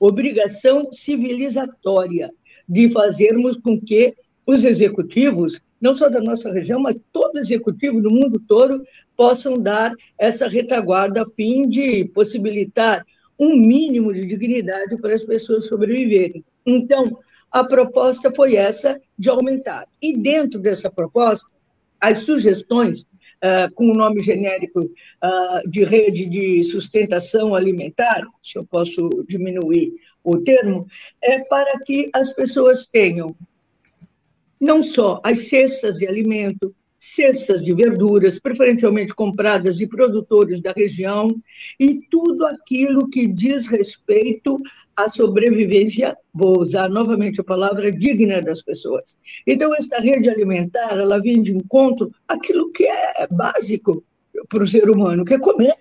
obrigação 0.00 0.92
civilizatória 0.92 2.32
de 2.68 2.90
fazermos 2.90 3.58
com 3.58 3.80
que 3.80 4.14
os 4.48 4.64
executivos, 4.64 5.60
não 5.78 5.94
só 5.94 6.08
da 6.08 6.22
nossa 6.22 6.50
região, 6.50 6.80
mas 6.80 6.96
todo 7.12 7.38
executivo 7.38 8.00
do 8.00 8.08
mundo 8.08 8.42
todo, 8.48 8.82
possam 9.14 9.58
dar 9.58 9.92
essa 10.18 10.48
retaguarda 10.48 11.20
a 11.20 11.30
fim 11.36 11.68
de 11.68 12.06
possibilitar 12.06 13.04
um 13.38 13.54
mínimo 13.54 14.10
de 14.10 14.22
dignidade 14.22 14.96
para 14.96 15.14
as 15.14 15.26
pessoas 15.26 15.66
sobreviverem. 15.66 16.42
Então, 16.64 17.04
a 17.52 17.62
proposta 17.62 18.32
foi 18.34 18.56
essa 18.56 18.98
de 19.18 19.28
aumentar. 19.28 19.86
E 20.00 20.16
dentro 20.16 20.58
dessa 20.58 20.90
proposta, 20.90 21.52
as 22.00 22.20
sugestões 22.20 23.02
uh, 23.02 23.70
com 23.74 23.90
o 23.90 23.94
nome 23.94 24.22
genérico 24.22 24.80
uh, 24.80 25.70
de 25.70 25.84
rede 25.84 26.24
de 26.24 26.64
sustentação 26.64 27.54
alimentar, 27.54 28.26
se 28.42 28.58
eu 28.58 28.64
posso 28.64 29.26
diminuir 29.28 29.92
o 30.24 30.38
termo, 30.38 30.86
é 31.22 31.40
para 31.40 31.80
que 31.84 32.08
as 32.14 32.32
pessoas 32.32 32.86
tenham 32.86 33.36
não 34.60 34.82
só 34.82 35.20
as 35.24 35.48
cestas 35.48 35.96
de 35.96 36.06
alimento, 36.06 36.74
cestas 36.98 37.64
de 37.64 37.74
verduras, 37.74 38.40
preferencialmente 38.40 39.14
compradas 39.14 39.76
de 39.76 39.86
produtores 39.86 40.60
da 40.60 40.72
região, 40.72 41.30
e 41.78 42.00
tudo 42.10 42.44
aquilo 42.46 43.08
que 43.08 43.26
diz 43.26 43.68
respeito 43.68 44.60
à 44.96 45.08
sobrevivência, 45.08 46.16
vou 46.34 46.60
usar 46.60 46.88
novamente 46.88 47.40
a 47.40 47.44
palavra, 47.44 47.92
digna 47.92 48.42
das 48.42 48.62
pessoas. 48.62 49.16
Então, 49.46 49.72
esta 49.74 50.00
rede 50.00 50.28
alimentar, 50.28 50.98
ela 50.98 51.20
vem 51.20 51.40
de 51.40 51.52
encontro 51.52 52.10
àquilo 52.26 52.72
que 52.72 52.84
é 52.84 53.26
básico 53.30 54.04
para 54.48 54.64
o 54.64 54.66
ser 54.66 54.90
humano, 54.90 55.24
que 55.24 55.34
é 55.34 55.38
comer, 55.38 55.76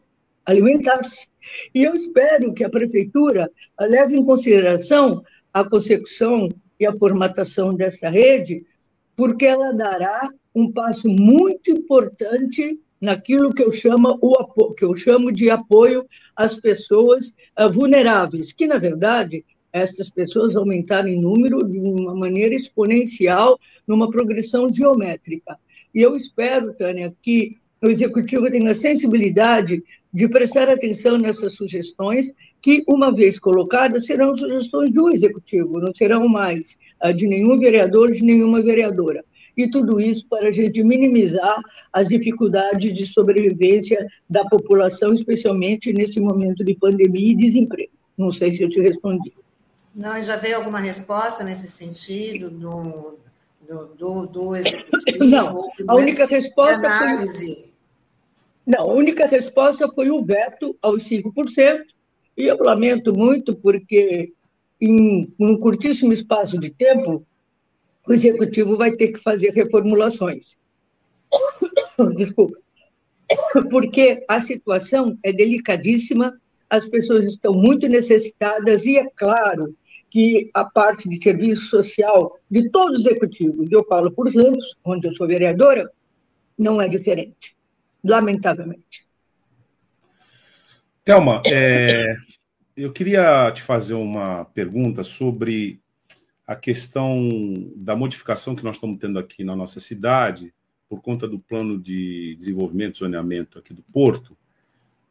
alimentar-se. 0.46 1.28
E 1.74 1.84
eu 1.84 1.96
espero 1.96 2.54
que 2.54 2.64
a 2.64 2.70
prefeitura 2.70 3.50
leve 3.80 4.16
em 4.16 4.24
consideração 4.24 5.24
a 5.54 5.64
consecução 5.64 6.48
e 6.80 6.86
a 6.86 6.98
formatação 6.98 7.70
desta 7.70 8.10
rede, 8.10 8.66
porque 9.16 9.46
ela 9.46 9.72
dará 9.72 10.30
um 10.54 10.72
passo 10.72 11.08
muito 11.10 11.72
importante 11.72 12.80
naquilo 13.00 13.54
que 13.54 13.64
eu 13.64 13.72
chamo, 13.72 14.18
o, 14.22 14.74
que 14.74 14.86
eu 14.86 14.96
chamo 14.96 15.32
de 15.32 15.50
apoio 15.50 16.06
às 16.36 16.60
pessoas 16.60 17.34
uh, 17.60 17.72
vulneráveis, 17.72 18.54
que, 18.54 18.68
na 18.68 18.78
verdade, 18.78 19.46
estas 19.72 20.10
pessoas 20.10 20.56
aumentaram 20.56 21.08
em 21.08 21.22
número 21.22 21.64
de 21.64 21.80
uma 21.80 22.16
maneira 22.16 22.56
exponencial, 22.56 23.60
numa 23.86 24.10
progressão 24.10 24.72
geométrica. 24.72 25.58
E 25.94 26.02
eu 26.02 26.16
espero, 26.16 26.74
Tânia, 26.74 27.14
que 27.22 27.58
o 27.82 27.90
Executivo 27.90 28.50
tenha 28.50 28.72
a 28.72 28.76
sensibilidade 28.76 29.84
de 30.14 30.28
prestar 30.28 30.70
atenção 30.70 31.18
nessas 31.18 31.54
sugestões, 31.54 32.34
que, 32.62 32.84
uma 32.88 33.14
vez 33.14 33.38
colocadas, 33.40 34.06
serão 34.06 34.36
sugestões 34.36 34.92
do 34.92 35.10
Executivo, 35.10 35.80
não 35.80 35.94
serão 35.94 36.28
mais 36.28 36.78
de 37.16 37.28
nenhum 37.28 37.58
vereador, 37.58 38.12
de 38.12 38.24
nenhuma 38.24 38.62
vereadora 38.62 39.24
e 39.58 39.68
tudo 39.68 40.00
isso 40.00 40.26
para 40.30 40.50
a 40.50 40.52
gente 40.52 40.84
minimizar 40.84 41.60
as 41.92 42.08
dificuldades 42.08 42.94
de 42.94 43.06
sobrevivência 43.08 44.08
da 44.30 44.46
população, 44.46 45.14
especialmente 45.14 45.92
nesse 45.92 46.22
momento 46.22 46.64
de 46.64 46.76
pandemia 46.76 47.32
e 47.32 47.36
desemprego. 47.36 47.92
Não 48.16 48.30
sei 48.30 48.52
se 48.52 48.62
eu 48.62 48.70
te 48.70 48.80
respondi. 48.80 49.34
Não, 49.96 50.22
já 50.22 50.36
veio 50.36 50.58
alguma 50.58 50.80
resposta 50.80 51.44
nesse 51.44 51.68
sentido 51.68 52.52
do, 52.52 53.18
do, 53.68 53.86
do, 53.98 54.26
do 54.28 54.56
executivo? 54.56 55.26
Não, 55.26 55.70
a 55.88 55.96
única 55.96 56.26
resposta 56.28 57.26
foi... 57.26 57.67
Não, 58.68 58.92
a 58.92 58.94
única 58.94 59.26
resposta 59.26 59.88
foi 59.88 60.12
o 60.12 60.22
veto 60.26 60.78
aos 60.82 61.04
5%, 61.06 61.86
e 62.38 62.48
eu 62.48 62.58
lamento 62.60 63.18
muito 63.18 63.56
porque 63.56 64.34
em 64.80 65.34
um 65.40 65.58
curtíssimo 65.58 66.12
espaço 66.12 66.60
de 66.60 66.70
tempo, 66.70 67.26
o 68.06 68.14
executivo 68.14 68.76
vai 68.76 68.92
ter 68.92 69.08
que 69.08 69.20
fazer 69.20 69.52
reformulações. 69.52 70.46
Desculpa. 72.18 72.58
Porque 73.70 74.24
a 74.28 74.42
situação 74.42 75.18
é 75.24 75.32
delicadíssima, 75.32 76.38
as 76.70 76.88
pessoas 76.88 77.26
estão 77.26 77.54
muito 77.54 77.88
necessitadas, 77.88 78.86
e 78.86 78.98
é 78.98 79.10
claro 79.16 79.74
que 80.10 80.50
a 80.54 80.66
parte 80.66 81.08
de 81.08 81.22
serviço 81.24 81.70
social 81.70 82.38
de 82.52 82.70
todos 82.70 83.00
os 83.00 83.06
executivos, 83.06 83.72
eu 83.72 83.86
falo 83.86 84.12
por 84.12 84.28
anos, 84.28 84.76
onde 84.84 85.08
eu 85.08 85.14
sou 85.14 85.26
vereadora, 85.26 85.90
não 86.58 86.82
é 86.82 86.88
diferente, 86.88 87.57
lamentavelmente. 88.08 89.06
Thelma, 91.04 91.42
é, 91.46 92.14
eu 92.76 92.92
queria 92.92 93.52
te 93.52 93.62
fazer 93.62 93.94
uma 93.94 94.46
pergunta 94.46 95.04
sobre 95.04 95.80
a 96.46 96.56
questão 96.56 97.30
da 97.76 97.96
modificação 97.96 98.56
que 98.56 98.64
nós 98.64 98.76
estamos 98.76 99.00
tendo 99.00 99.18
aqui 99.18 99.44
na 99.44 99.56
nossa 99.56 99.80
cidade, 99.80 100.54
por 100.90 101.02
conta 101.02 101.28
do 101.28 101.40
plano 101.40 101.80
de 101.80 102.36
desenvolvimento 102.36 102.96
e 102.96 103.00
zoneamento 103.00 103.60
aqui 103.60 103.74
do 103.74 103.82
Porto, 103.84 104.38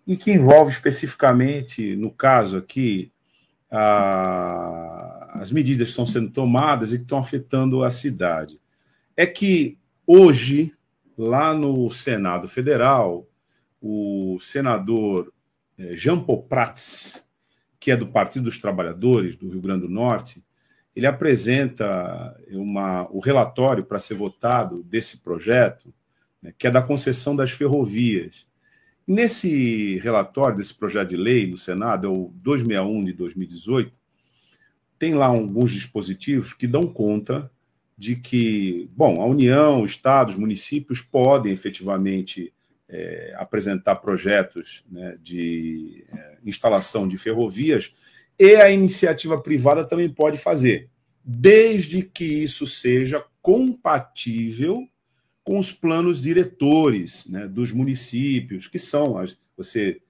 e 0.06 0.16
que 0.16 0.32
envolve 0.32 0.70
especificamente, 0.70 1.96
no 1.96 2.10
caso 2.10 2.56
aqui, 2.56 3.10
a, 3.70 5.38
as 5.40 5.50
medidas 5.50 5.86
que 5.86 5.90
estão 5.90 6.06
sendo 6.06 6.30
tomadas 6.30 6.92
e 6.92 6.98
que 6.98 7.04
estão 7.04 7.18
afetando 7.18 7.82
a 7.82 7.90
cidade. 7.90 8.60
É 9.16 9.26
que 9.26 9.76
hoje, 10.06 10.75
lá 11.16 11.54
no 11.54 11.90
Senado 11.90 12.48
Federal, 12.48 13.28
o 13.80 14.38
senador 14.40 15.32
eh, 15.78 15.96
Jean 15.96 16.20
Paul 16.20 16.46
que 17.78 17.90
é 17.90 17.96
do 17.96 18.06
Partido 18.06 18.44
dos 18.44 18.58
Trabalhadores 18.58 19.36
do 19.36 19.48
Rio 19.48 19.60
Grande 19.60 19.82
do 19.82 19.88
Norte, 19.88 20.44
ele 20.94 21.06
apresenta 21.06 22.36
uma, 22.50 23.06
o 23.12 23.20
relatório 23.20 23.84
para 23.84 23.98
ser 23.98 24.14
votado 24.14 24.82
desse 24.82 25.18
projeto, 25.18 25.94
né, 26.42 26.54
que 26.56 26.66
é 26.66 26.70
da 26.70 26.82
concessão 26.82 27.36
das 27.36 27.50
ferrovias. 27.50 28.46
Nesse 29.06 29.98
relatório 29.98 30.56
desse 30.56 30.74
projeto 30.74 31.10
de 31.10 31.16
lei 31.16 31.46
no 31.46 31.58
Senado, 31.58 32.06
é 32.06 32.10
o 32.10 32.32
261 32.34 33.04
de 33.04 33.12
2018, 33.12 33.92
tem 34.98 35.14
lá 35.14 35.26
alguns 35.26 35.70
dispositivos 35.70 36.54
que 36.54 36.66
dão 36.66 36.86
conta 36.86 37.50
de 37.96 38.16
que, 38.16 38.90
bom, 38.94 39.20
a 39.22 39.26
União, 39.26 39.84
estados, 39.84 40.36
municípios 40.36 41.00
podem 41.00 41.52
efetivamente 41.52 42.52
é, 42.88 43.34
apresentar 43.36 43.96
projetos 43.96 44.84
né, 44.90 45.16
de 45.20 46.04
é, 46.12 46.38
instalação 46.44 47.08
de 47.08 47.16
ferrovias 47.16 47.94
e 48.38 48.56
a 48.56 48.70
iniciativa 48.70 49.40
privada 49.40 49.84
também 49.84 50.08
pode 50.08 50.36
fazer, 50.38 50.90
desde 51.24 52.02
que 52.02 52.24
isso 52.24 52.66
seja 52.66 53.24
compatível 53.40 54.86
com 55.42 55.58
os 55.58 55.72
planos 55.72 56.20
diretores 56.20 57.26
né, 57.26 57.46
dos 57.46 57.72
municípios, 57.72 58.66
que 58.66 58.78
são 58.78 59.16
as, 59.16 59.38
você, 59.56 60.00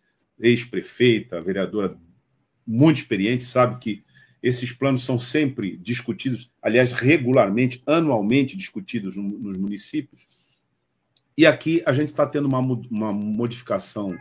ex-prefeita, 0.41 1.41
vereadora 1.41 1.97
muito 2.67 2.99
experiente, 2.99 3.45
sabe 3.45 3.79
que 3.79 4.03
esses 4.43 4.73
planos 4.73 5.05
são 5.05 5.19
sempre 5.19 5.77
discutidos, 5.77 6.51
aliás, 6.63 6.93
regularmente, 6.93 7.83
anualmente 7.87 8.57
discutidos 8.57 9.17
nos 9.17 9.57
municípios. 9.59 10.27
E 11.37 11.45
aqui 11.45 11.83
a 11.85 11.93
gente 11.93 12.09
está 12.09 12.27
tendo 12.27 12.47
uma, 12.47 12.61
uma 12.61 13.13
modificação 13.13 14.17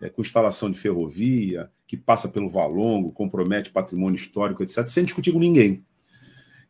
é, 0.00 0.08
com 0.08 0.22
instalação 0.22 0.70
de 0.70 0.78
ferrovia, 0.78 1.70
que 1.86 1.96
passa 1.96 2.28
pelo 2.28 2.48
Valongo, 2.48 3.12
compromete 3.12 3.70
patrimônio 3.70 4.16
histórico, 4.16 4.62
etc., 4.62 4.86
sem 4.86 5.04
discutir 5.04 5.32
com 5.32 5.38
ninguém. 5.38 5.82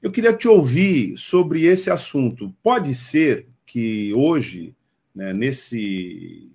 Eu 0.01 0.13
queria 0.13 0.33
te 0.33 0.47
ouvir 0.47 1.17
sobre 1.17 1.65
esse 1.65 1.91
assunto. 1.91 2.55
Pode 2.63 2.95
ser 2.95 3.49
que 3.67 4.13
hoje, 4.15 4.77
né, 5.13 5.33
nesse 5.33 6.51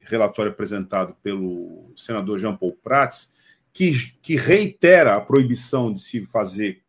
relatório 0.00 0.50
apresentado 0.50 1.14
pelo 1.22 1.92
senador 1.96 2.40
Jean 2.40 2.56
Paul 2.56 2.72
Prats, 2.82 3.30
que, 3.78 4.12
que 4.20 4.34
reitera 4.34 5.14
a 5.14 5.20
proibição 5.20 5.92
de 5.92 6.00
se 6.00 6.26
fazer, 6.26 6.82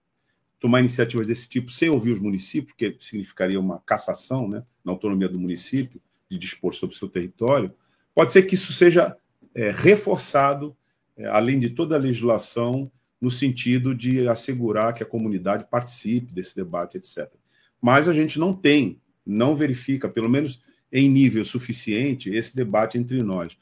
tomar 0.60 0.80
iniciativas 0.80 1.28
desse 1.28 1.48
tipo 1.48 1.70
sem 1.70 1.88
ouvir 1.88 2.14
os 2.14 2.20
municípios, 2.20 2.74
que 2.76 2.98
significaria 3.00 3.60
uma 3.60 3.80
cassação 3.82 4.50
né, 4.50 4.64
na 4.84 4.92
autonomia 4.92 5.30
do 5.30 5.38
município 5.38 6.02
de 6.28 6.36
dispor 6.40 6.74
sobre 6.74 6.96
o 6.96 6.98
seu 6.98 7.08
território, 7.08 7.72
pode 8.16 8.32
ser 8.32 8.42
que 8.42 8.56
isso 8.56 8.74
seja 8.74 9.16
é, 9.54 9.70
reforçado, 9.70 10.76
é, 11.16 11.28
além 11.28 11.60
de 11.60 11.70
toda 11.70 11.96
a 11.96 12.00
legislação, 12.00 12.92
no 13.22 13.30
sentido 13.30 13.94
de 13.94 14.28
assegurar 14.28 14.96
que 14.96 15.04
a 15.04 15.06
comunidade 15.06 15.68
participe 15.70 16.34
desse 16.34 16.56
debate, 16.56 16.98
etc. 16.98 17.32
Mas 17.80 18.08
a 18.08 18.14
gente 18.14 18.40
não 18.40 18.52
tem, 18.52 19.00
não 19.24 19.56
verifica, 19.56 20.10
pelo 20.10 20.28
menos 20.28 20.60
em 20.92 21.08
nível 21.08 21.46
suficiente, 21.46 22.32
esse 22.32 22.56
debate 22.56 22.98
entre 22.98 23.22
nós. 23.22 23.56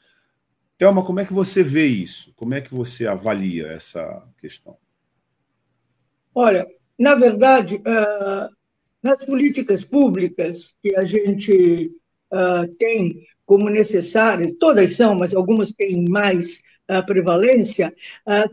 Thelma, 0.78 1.04
como 1.04 1.18
é 1.18 1.24
que 1.24 1.32
você 1.32 1.60
vê 1.60 1.86
isso? 1.86 2.32
Como 2.36 2.54
é 2.54 2.60
que 2.60 2.72
você 2.72 3.04
avalia 3.04 3.66
essa 3.66 4.22
questão? 4.40 4.76
Olha, 6.32 6.64
na 6.96 7.16
verdade, 7.16 7.74
uh, 7.76 8.48
nas 9.02 9.24
políticas 9.24 9.84
públicas 9.84 10.72
que 10.80 10.94
a 10.94 11.04
gente 11.04 11.90
uh, 12.32 12.68
tem 12.78 13.26
como 13.44 13.68
necessárias, 13.68 14.52
todas 14.60 14.94
são, 14.94 15.16
mas 15.16 15.34
algumas 15.34 15.72
têm 15.72 16.04
mais 16.08 16.62
uh, 16.88 17.04
prevalência, 17.04 17.92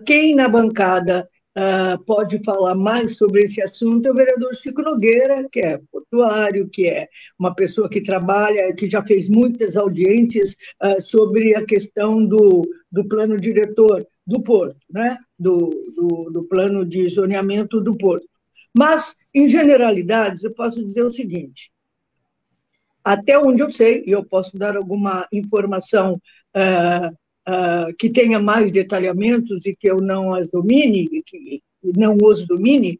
quem 0.05 0.33
na 0.33 0.49
bancada 0.49 1.29
Uh, 1.57 1.97
pode 2.03 2.43
falar 2.43 2.75
mais 2.75 3.15
sobre 3.15 3.45
esse 3.45 3.61
assunto 3.61 4.07
é 4.07 4.11
o 4.11 4.15
vereador 4.15 4.53
Chico 4.55 4.81
Nogueira, 4.81 5.47
que 5.49 5.61
é 5.61 5.79
portuário, 5.89 6.67
que 6.67 6.85
é 6.85 7.07
uma 7.39 7.55
pessoa 7.55 7.87
que 7.87 8.01
trabalha, 8.01 8.75
que 8.75 8.89
já 8.89 9.01
fez 9.01 9.29
muitas 9.29 9.77
audiências 9.77 10.57
uh, 10.83 11.01
sobre 11.01 11.55
a 11.55 11.65
questão 11.65 12.25
do, 12.25 12.61
do 12.91 13.07
plano 13.07 13.37
diretor 13.37 14.05
do 14.27 14.43
Porto, 14.43 14.77
né? 14.89 15.17
do, 15.39 15.69
do, 15.95 16.29
do 16.29 16.43
plano 16.43 16.85
de 16.85 17.07
zoneamento 17.07 17.79
do 17.79 17.97
Porto. 17.97 18.27
Mas, 18.77 19.15
em 19.33 19.47
generalidades, 19.47 20.43
eu 20.43 20.53
posso 20.53 20.83
dizer 20.83 21.05
o 21.05 21.11
seguinte: 21.11 21.71
até 23.01 23.39
onde 23.39 23.61
eu 23.61 23.71
sei, 23.71 24.03
e 24.05 24.11
eu 24.11 24.25
posso 24.25 24.57
dar 24.57 24.75
alguma 24.75 25.25
informação 25.31 26.15
uh, 26.55 27.17
uh, 27.47 27.95
que 27.97 28.09
tenha 28.09 28.39
mais 28.39 28.71
detalhamentos 28.71 29.65
e 29.65 29.75
que 29.75 29.89
eu 29.89 29.97
não 29.97 30.33
as 30.33 30.49
domine, 30.49 31.07
que 31.25 31.61
não 31.83 32.17
os 32.21 32.45
domine, 32.45 32.99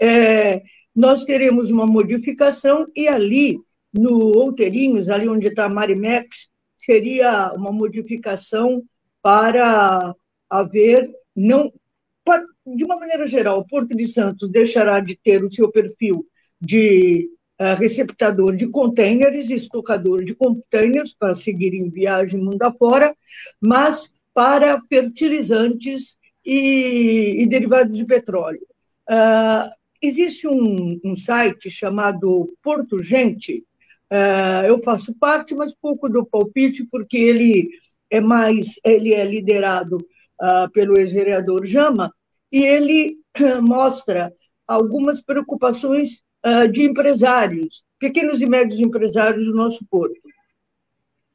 é, 0.00 0.62
nós 0.94 1.24
teremos 1.24 1.70
uma 1.70 1.86
modificação 1.86 2.86
e 2.94 3.08
ali, 3.08 3.58
no 3.92 4.36
Outeirinhos, 4.36 5.08
ali 5.08 5.28
onde 5.28 5.48
está 5.48 5.64
a 5.64 5.68
Marimex, 5.68 6.48
seria 6.76 7.52
uma 7.54 7.72
modificação 7.72 8.82
para 9.22 10.14
haver, 10.48 11.10
não, 11.34 11.72
de 12.66 12.84
uma 12.84 12.96
maneira 12.96 13.26
geral, 13.26 13.58
o 13.58 13.66
Porto 13.66 13.96
de 13.96 14.06
Santos 14.06 14.50
deixará 14.50 15.00
de 15.00 15.16
ter 15.16 15.42
o 15.42 15.50
seu 15.50 15.70
perfil 15.70 16.26
de 16.60 17.28
receptador 17.78 18.54
de 18.54 18.68
containers, 18.68 19.48
estocador 19.48 20.22
de 20.24 20.34
containers 20.34 21.14
para 21.18 21.34
seguir 21.34 21.72
em 21.72 21.88
viagem 21.88 22.38
mundo 22.38 22.62
afora, 22.62 23.16
mas 23.60 24.10
para 24.34 24.78
fertilizantes 24.88 26.18
e, 26.44 27.42
e 27.42 27.46
derivados 27.46 27.96
de 27.96 28.04
petróleo. 28.04 28.60
Uh, 29.10 29.70
existe 30.00 30.46
um, 30.46 31.00
um, 31.04 31.16
site 31.16 31.70
chamado 31.70 32.54
Porto 32.62 33.02
Gente, 33.02 33.64
uh, 34.12 34.66
eu 34.66 34.82
faço 34.82 35.14
parte, 35.14 35.54
mas 35.54 35.74
pouco 35.74 36.08
do 36.08 36.24
palpite, 36.24 36.86
porque 36.90 37.16
ele 37.16 37.70
é 38.10 38.20
mais, 38.20 38.74
ele 38.84 39.14
é 39.14 39.24
liderado 39.24 39.96
uh, 39.96 40.70
pelo 40.72 40.98
ex-vereador 40.98 41.66
Jama, 41.66 42.12
e 42.52 42.62
ele 42.62 43.16
mostra 43.62 44.32
algumas 44.66 45.20
preocupações 45.20 46.22
uh, 46.46 46.68
de 46.70 46.82
empresários, 46.82 47.82
pequenos 47.98 48.40
e 48.40 48.46
médios 48.46 48.78
empresários 48.80 49.44
do 49.44 49.54
nosso 49.54 49.84
porto. 49.90 50.20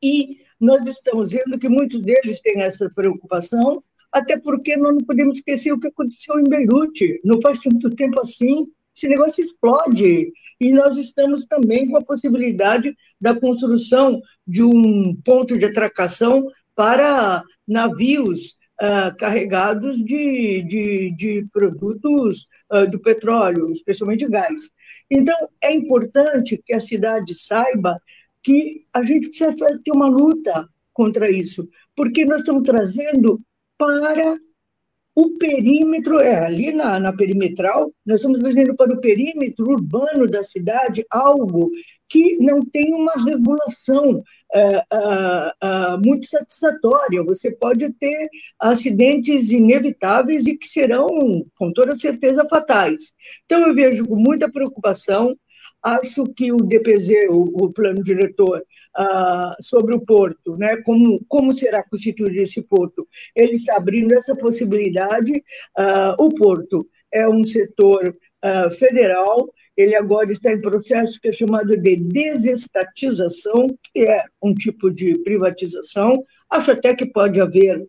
E 0.01 0.39
nós 0.59 0.85
estamos 0.87 1.31
vendo 1.31 1.59
que 1.59 1.67
muitos 1.67 1.99
deles 1.99 2.39
têm 2.39 2.61
essa 2.61 2.89
preocupação, 2.89 3.83
até 4.11 4.39
porque 4.39 4.77
nós 4.77 4.95
não 4.95 5.05
podemos 5.05 5.37
esquecer 5.37 5.71
o 5.71 5.79
que 5.79 5.87
aconteceu 5.87 6.39
em 6.39 6.49
Beirute. 6.49 7.19
Não 7.23 7.41
faz 7.41 7.59
tanto 7.59 7.89
tempo 7.95 8.19
assim, 8.21 8.67
esse 8.95 9.07
negócio 9.07 9.43
explode. 9.43 10.31
E 10.59 10.71
nós 10.71 10.97
estamos 10.97 11.45
também 11.45 11.89
com 11.89 11.97
a 11.97 12.03
possibilidade 12.03 12.95
da 13.19 13.39
construção 13.39 14.21
de 14.45 14.63
um 14.63 15.15
ponto 15.23 15.57
de 15.57 15.65
atracação 15.65 16.47
para 16.75 17.43
navios 17.67 18.55
uh, 18.81 19.15
carregados 19.17 19.97
de, 20.03 20.63
de, 20.63 21.11
de 21.11 21.47
produtos 21.53 22.47
uh, 22.71 22.89
do 22.89 22.99
petróleo, 22.99 23.71
especialmente 23.71 24.27
gás. 24.27 24.71
Então, 25.09 25.37
é 25.61 25.71
importante 25.73 26.61
que 26.65 26.73
a 26.73 26.79
cidade 26.79 27.35
saiba 27.35 28.01
que 28.43 28.85
a 28.91 29.03
gente 29.03 29.29
precisa 29.29 29.55
ter 29.55 29.91
uma 29.91 30.09
luta 30.09 30.67
contra 30.93 31.29
isso, 31.29 31.67
porque 31.95 32.25
nós 32.25 32.39
estamos 32.39 32.63
trazendo 32.63 33.39
para 33.77 34.37
o 35.13 35.37
perímetro, 35.37 36.19
é, 36.19 36.45
ali 36.45 36.71
na, 36.71 36.99
na 36.99 37.11
perimetral, 37.11 37.93
nós 38.05 38.17
estamos 38.17 38.39
trazendo 38.39 38.75
para 38.75 38.93
o 38.93 39.01
perímetro 39.01 39.69
urbano 39.69 40.25
da 40.25 40.41
cidade 40.41 41.05
algo 41.11 41.69
que 42.07 42.37
não 42.37 42.61
tem 42.61 42.93
uma 42.93 43.13
regulação 43.25 44.23
é, 44.53 44.67
é, 44.77 45.97
muito 46.03 46.27
satisfatória. 46.27 47.23
Você 47.23 47.51
pode 47.51 47.91
ter 47.93 48.29
acidentes 48.59 49.51
inevitáveis 49.51 50.47
e 50.47 50.57
que 50.57 50.67
serão, 50.67 51.07
com 51.57 51.73
toda 51.73 51.97
certeza, 51.97 52.47
fatais. 52.47 53.11
Então, 53.45 53.67
eu 53.67 53.75
vejo 53.75 54.05
com 54.05 54.15
muita 54.15 54.51
preocupação 54.51 55.35
Acho 55.83 56.23
que 56.25 56.53
o 56.53 56.57
DPZ, 56.57 57.09
o, 57.29 57.65
o 57.65 57.73
plano 57.73 58.03
diretor 58.03 58.63
ah, 58.95 59.55
sobre 59.59 59.95
o 59.95 60.01
porto, 60.01 60.57
né, 60.57 60.77
como, 60.83 61.23
como 61.27 61.53
será 61.53 61.83
constituído 61.83 62.39
esse 62.39 62.61
porto, 62.61 63.07
ele 63.35 63.53
está 63.53 63.77
abrindo 63.77 64.13
essa 64.13 64.35
possibilidade. 64.35 65.43
Ah, 65.77 66.15
o 66.19 66.29
porto 66.29 66.87
é 67.11 67.27
um 67.27 67.43
setor 67.43 68.15
ah, 68.41 68.69
federal, 68.71 69.49
ele 69.77 69.95
agora 69.95 70.31
está 70.31 70.51
em 70.51 70.61
processo 70.61 71.19
que 71.21 71.29
é 71.29 71.31
chamado 71.31 71.75
de 71.77 71.95
desestatização, 71.95 73.67
que 73.93 74.01
é 74.01 74.25
um 74.43 74.53
tipo 74.53 74.89
de 74.91 75.17
privatização. 75.23 76.23
Acho 76.49 76.71
até 76.71 76.93
que 76.93 77.05
pode 77.05 77.39
haver 77.39 77.85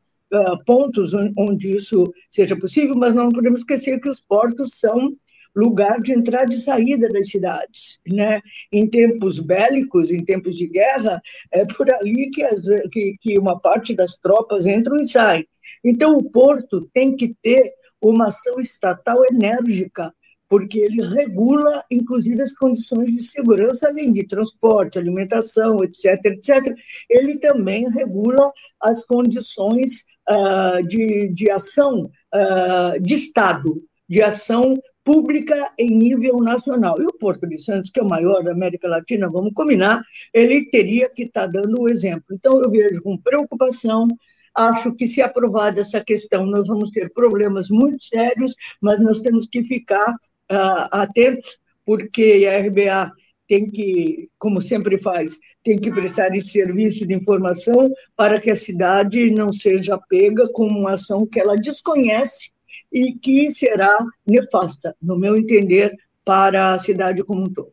pontos 0.65 1.13
onde 1.37 1.77
isso 1.77 2.11
seja 2.31 2.57
possível, 2.57 2.95
mas 2.97 3.15
não 3.15 3.29
podemos 3.29 3.61
esquecer 3.61 4.01
que 4.01 4.09
os 4.09 4.19
portos 4.19 4.79
são 4.79 5.15
lugar 5.55 6.01
de 6.01 6.13
entrada 6.13 6.53
e 6.53 6.57
saída 6.57 7.09
das 7.09 7.31
cidades. 7.31 7.99
Né? 8.11 8.41
Em 8.73 8.89
tempos 8.89 9.39
bélicos, 9.39 10.11
em 10.11 10.25
tempos 10.25 10.57
de 10.57 10.67
guerra, 10.67 11.21
é 11.53 11.65
por 11.65 11.93
ali 11.95 12.31
que, 12.31 12.43
as, 12.43 12.65
que, 12.91 13.17
que 13.21 13.39
uma 13.39 13.59
parte 13.59 13.95
das 13.95 14.17
tropas 14.17 14.67
entram 14.67 14.97
e 14.97 15.09
saem. 15.09 15.47
Então, 15.85 16.15
o 16.15 16.31
porto 16.31 16.89
tem 16.93 17.15
que 17.15 17.35
ter 17.43 17.73
uma 18.03 18.29
ação 18.29 18.59
estatal 18.59 19.25
enérgica, 19.31 20.13
porque 20.49 20.81
ele 20.81 21.03
regula, 21.07 21.83
inclusive, 21.91 22.43
as 22.43 22.53
condições 22.53 23.11
de 23.11 23.23
segurança, 23.23 23.89
além 23.89 24.13
de 24.13 24.27
transporte, 24.27 24.99
alimentação, 24.99 25.79
etc., 25.83 26.25
etc. 26.27 26.77
Ele 27.09 27.39
também 27.39 27.89
regula 27.91 28.53
as 28.81 29.05
condições 29.05 30.05
uh, 30.29 30.87
de, 30.87 31.29
de 31.29 31.51
ação 31.51 32.11
uh, 32.35 33.01
de 33.01 33.15
Estado, 33.15 33.83
de 34.07 34.21
ação 34.21 34.75
pública 35.05 35.73
em 35.79 35.91
nível 35.91 36.37
nacional. 36.39 36.97
E 37.01 37.05
o 37.05 37.13
Porto 37.19 37.47
de 37.47 37.59
Santos, 37.59 37.91
que 37.91 38.01
é 38.01 38.03
o 38.03 38.09
maior 38.09 38.43
da 38.43 38.53
América 38.53 38.89
Latina, 38.89 39.31
vamos 39.31 39.53
combinar, 39.53 40.03
ele 40.33 40.67
teria 40.71 41.09
que 41.09 41.25
estar 41.25 41.43
tá 41.43 41.61
dando 41.61 41.83
o 41.83 41.91
exemplo. 41.91 42.25
Então, 42.33 42.61
eu 42.63 42.71
vejo 42.71 43.03
com 43.03 43.17
preocupação, 43.17 44.07
acho 44.55 44.95
que, 44.95 45.07
se 45.07 45.21
aprovada 45.21 45.81
essa 45.81 46.03
questão, 46.03 46.47
nós 46.47 46.67
vamos 46.67 46.91
ter 46.91 47.13
problemas 47.13 47.69
muito 47.69 48.05
sérios, 48.05 48.55
mas 48.81 49.01
nós 49.01 49.21
temos 49.21 49.49
que 49.49 49.65
ficar 49.65 50.11
uh, 50.11 50.89
atentos, 50.93 51.59
porque 51.85 52.47
a 52.49 52.59
RBA 52.61 53.13
tem 53.49 53.71
que, 53.71 54.31
como 54.39 54.63
sempre 54.63 54.99
faz, 54.99 55.37
tem 55.65 55.79
que 55.79 55.91
prestar 55.91 56.35
esse 56.35 56.49
serviço 56.49 57.07
de 57.07 57.13
informação 57.13 57.93
para 58.17 58.41
que 58.41 58.51
a 58.51 58.57
cidade 58.57 59.31
não 59.31 59.53
seja 59.53 59.99
pega 60.09 60.49
com 60.53 60.67
uma 60.67 60.93
ação 60.93 61.27
que 61.27 61.41
ela 61.41 61.57
desconhece 61.57 62.52
e 62.93 63.15
que 63.15 63.51
será 63.53 63.99
nefasta, 64.27 64.95
no 65.01 65.19
meu 65.19 65.37
entender, 65.37 65.97
para 66.25 66.75
a 66.75 66.79
cidade 66.79 67.25
como 67.25 67.43
um 67.43 67.53
todo. 67.53 67.73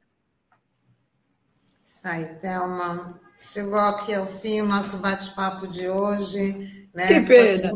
Aí, 2.03 2.25
Thelma. 2.35 3.19
Chegou 3.41 3.79
aqui 3.79 4.13
ao 4.13 4.25
fim 4.25 4.61
o 4.61 4.65
nosso 4.65 4.97
bate-papo 4.97 5.67
de 5.67 5.87
hoje. 5.89 6.87
Né? 6.93 7.07
Que 7.07 7.21
pena. 7.21 7.71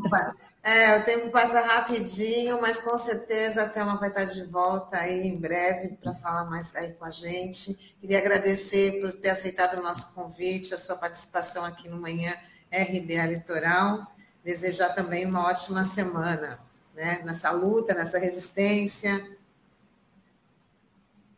É, 0.62 0.98
o 0.98 1.04
tempo 1.04 1.30
passa 1.30 1.60
rapidinho, 1.60 2.62
mas 2.62 2.80
com 2.80 2.98
certeza 2.98 3.64
a 3.64 3.70
Thelma 3.70 3.98
vai 3.98 4.08
estar 4.08 4.24
de 4.24 4.44
volta 4.44 4.98
aí 4.98 5.28
em 5.28 5.40
breve 5.40 5.98
para 6.02 6.14
falar 6.14 6.46
mais 6.46 6.74
aí 6.76 6.94
com 6.94 7.04
a 7.04 7.12
gente. 7.12 7.96
Queria 8.00 8.20
agradecer 8.20 9.02
por 9.02 9.14
ter 9.14 9.32
aceitado 9.32 9.78
o 9.78 9.84
nosso 9.84 10.14
convite, 10.16 10.74
a 10.74 10.78
sua 10.78 10.96
participação 10.96 11.66
aqui 11.66 11.90
no 11.90 12.00
Manhã 12.00 12.34
RBA 12.72 13.26
Litoral. 13.28 14.08
Desejar 14.42 14.90
também 14.96 15.26
uma 15.26 15.46
ótima 15.46 15.84
semana 15.84 16.60
né? 16.94 17.22
nessa 17.24 17.52
luta, 17.52 17.94
nessa 17.94 18.20
resistência. 18.20 19.38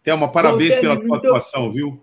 Thelma, 0.04 0.32
parabéns 0.32 0.76
pela 0.76 1.02
tua 1.02 1.18
atuação, 1.18 1.72
viu? 1.72 2.00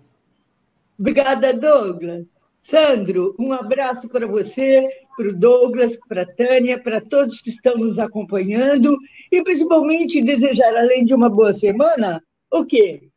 Obrigada, 0.99 1.55
Douglas. 1.55 2.27
Sandro, 2.63 3.35
um 3.39 3.53
abraço 3.53 4.09
para 4.09 4.27
você, 4.27 4.89
para 5.17 5.29
o 5.29 5.35
Douglas, 5.35 5.99
para 6.09 6.23
a 6.23 6.27
Tânia, 6.27 6.81
para 6.81 7.01
todos 7.01 7.41
que 7.41 7.51
estão 7.51 7.77
nos 7.77 7.99
acompanhando 7.99 8.97
e 9.31 9.43
principalmente 9.43 10.21
desejar, 10.21 10.77
além 10.77 11.05
de 11.05 11.13
uma 11.13 11.29
boa 11.29 11.53
semana, 11.53 12.23
o 12.51 12.65
quê? 12.65 13.09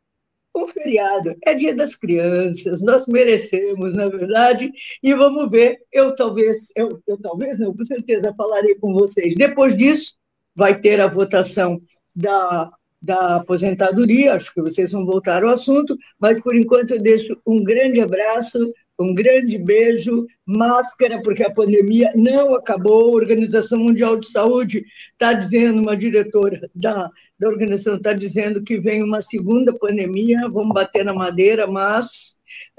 Um 0.54 0.66
feriado. 0.66 1.36
É 1.44 1.54
dia 1.54 1.74
das 1.76 1.94
crianças, 1.94 2.82
nós 2.82 3.06
merecemos, 3.06 3.92
na 3.92 4.04
é 4.04 4.10
verdade, 4.10 4.72
e 5.00 5.14
vamos 5.14 5.48
ver. 5.48 5.78
Eu 5.92 6.14
talvez, 6.14 6.72
eu, 6.74 7.00
eu 7.06 7.16
talvez 7.20 7.58
não, 7.58 7.72
com 7.72 7.86
certeza 7.86 8.34
falarei 8.36 8.74
com 8.74 8.92
vocês. 8.94 9.34
Depois 9.36 9.76
disso, 9.76 10.16
vai 10.56 10.80
ter 10.80 11.00
a 11.00 11.06
votação 11.06 11.80
da, 12.14 12.70
da 13.00 13.36
aposentadoria, 13.36 14.34
acho 14.34 14.52
que 14.52 14.62
vocês 14.62 14.92
vão 14.92 15.04
voltar 15.04 15.44
ao 15.44 15.54
assunto, 15.54 15.96
mas 16.18 16.40
por 16.40 16.56
enquanto 16.56 16.92
eu 16.92 17.00
deixo 17.00 17.36
um 17.46 17.62
grande 17.62 18.00
abraço, 18.00 18.58
um 18.98 19.14
grande 19.14 19.58
beijo, 19.58 20.26
máscara, 20.46 21.20
porque 21.22 21.44
a 21.44 21.52
pandemia 21.52 22.10
não 22.14 22.54
acabou. 22.54 23.10
A 23.10 23.16
Organização 23.16 23.78
Mundial 23.78 24.18
de 24.18 24.30
Saúde 24.30 24.84
está 25.12 25.34
dizendo, 25.34 25.82
uma 25.82 25.96
diretora 25.96 26.58
da, 26.74 27.10
da 27.38 27.48
organização 27.48 27.96
está 27.96 28.12
dizendo 28.14 28.62
que 28.62 28.78
vem 28.78 29.02
uma 29.02 29.20
segunda 29.20 29.76
pandemia, 29.76 30.48
vamos 30.48 30.72
bater 30.72 31.04
na 31.04 31.12
madeira, 31.12 31.66
mas, 31.66 32.38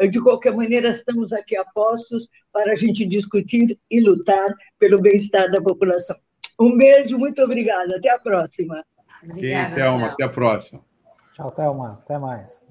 de 0.10 0.20
qualquer 0.20 0.56
maneira, 0.56 0.90
estamos 0.90 1.32
aqui 1.32 1.56
a 1.56 1.66
postos 1.66 2.28
para 2.52 2.72
a 2.72 2.76
gente 2.76 3.06
discutir 3.06 3.78
e 3.92 4.00
lutar 4.00 4.48
pelo 4.80 5.00
bem-estar 5.00 5.52
da 5.52 5.62
população. 5.62 6.18
Um 6.60 6.78
beijo, 6.78 7.17
muito 7.17 7.41
obrigada. 7.43 7.98
Até 7.98 8.10
a 8.10 8.20
próxima. 8.20 8.84
Obrigada, 9.24 9.76
Thelma. 9.76 10.08
Até 10.08 10.24
a 10.24 10.30
próxima. 10.30 10.86
Tchau, 11.34 11.52
Thelma. 11.52 12.00
Até 12.04 12.17
mais. 12.17 12.63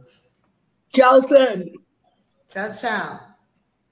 Tchau, 0.92 1.22
Sandro. 1.22 1.72
Tchau, 2.48 2.72
tchau. 2.72 3.35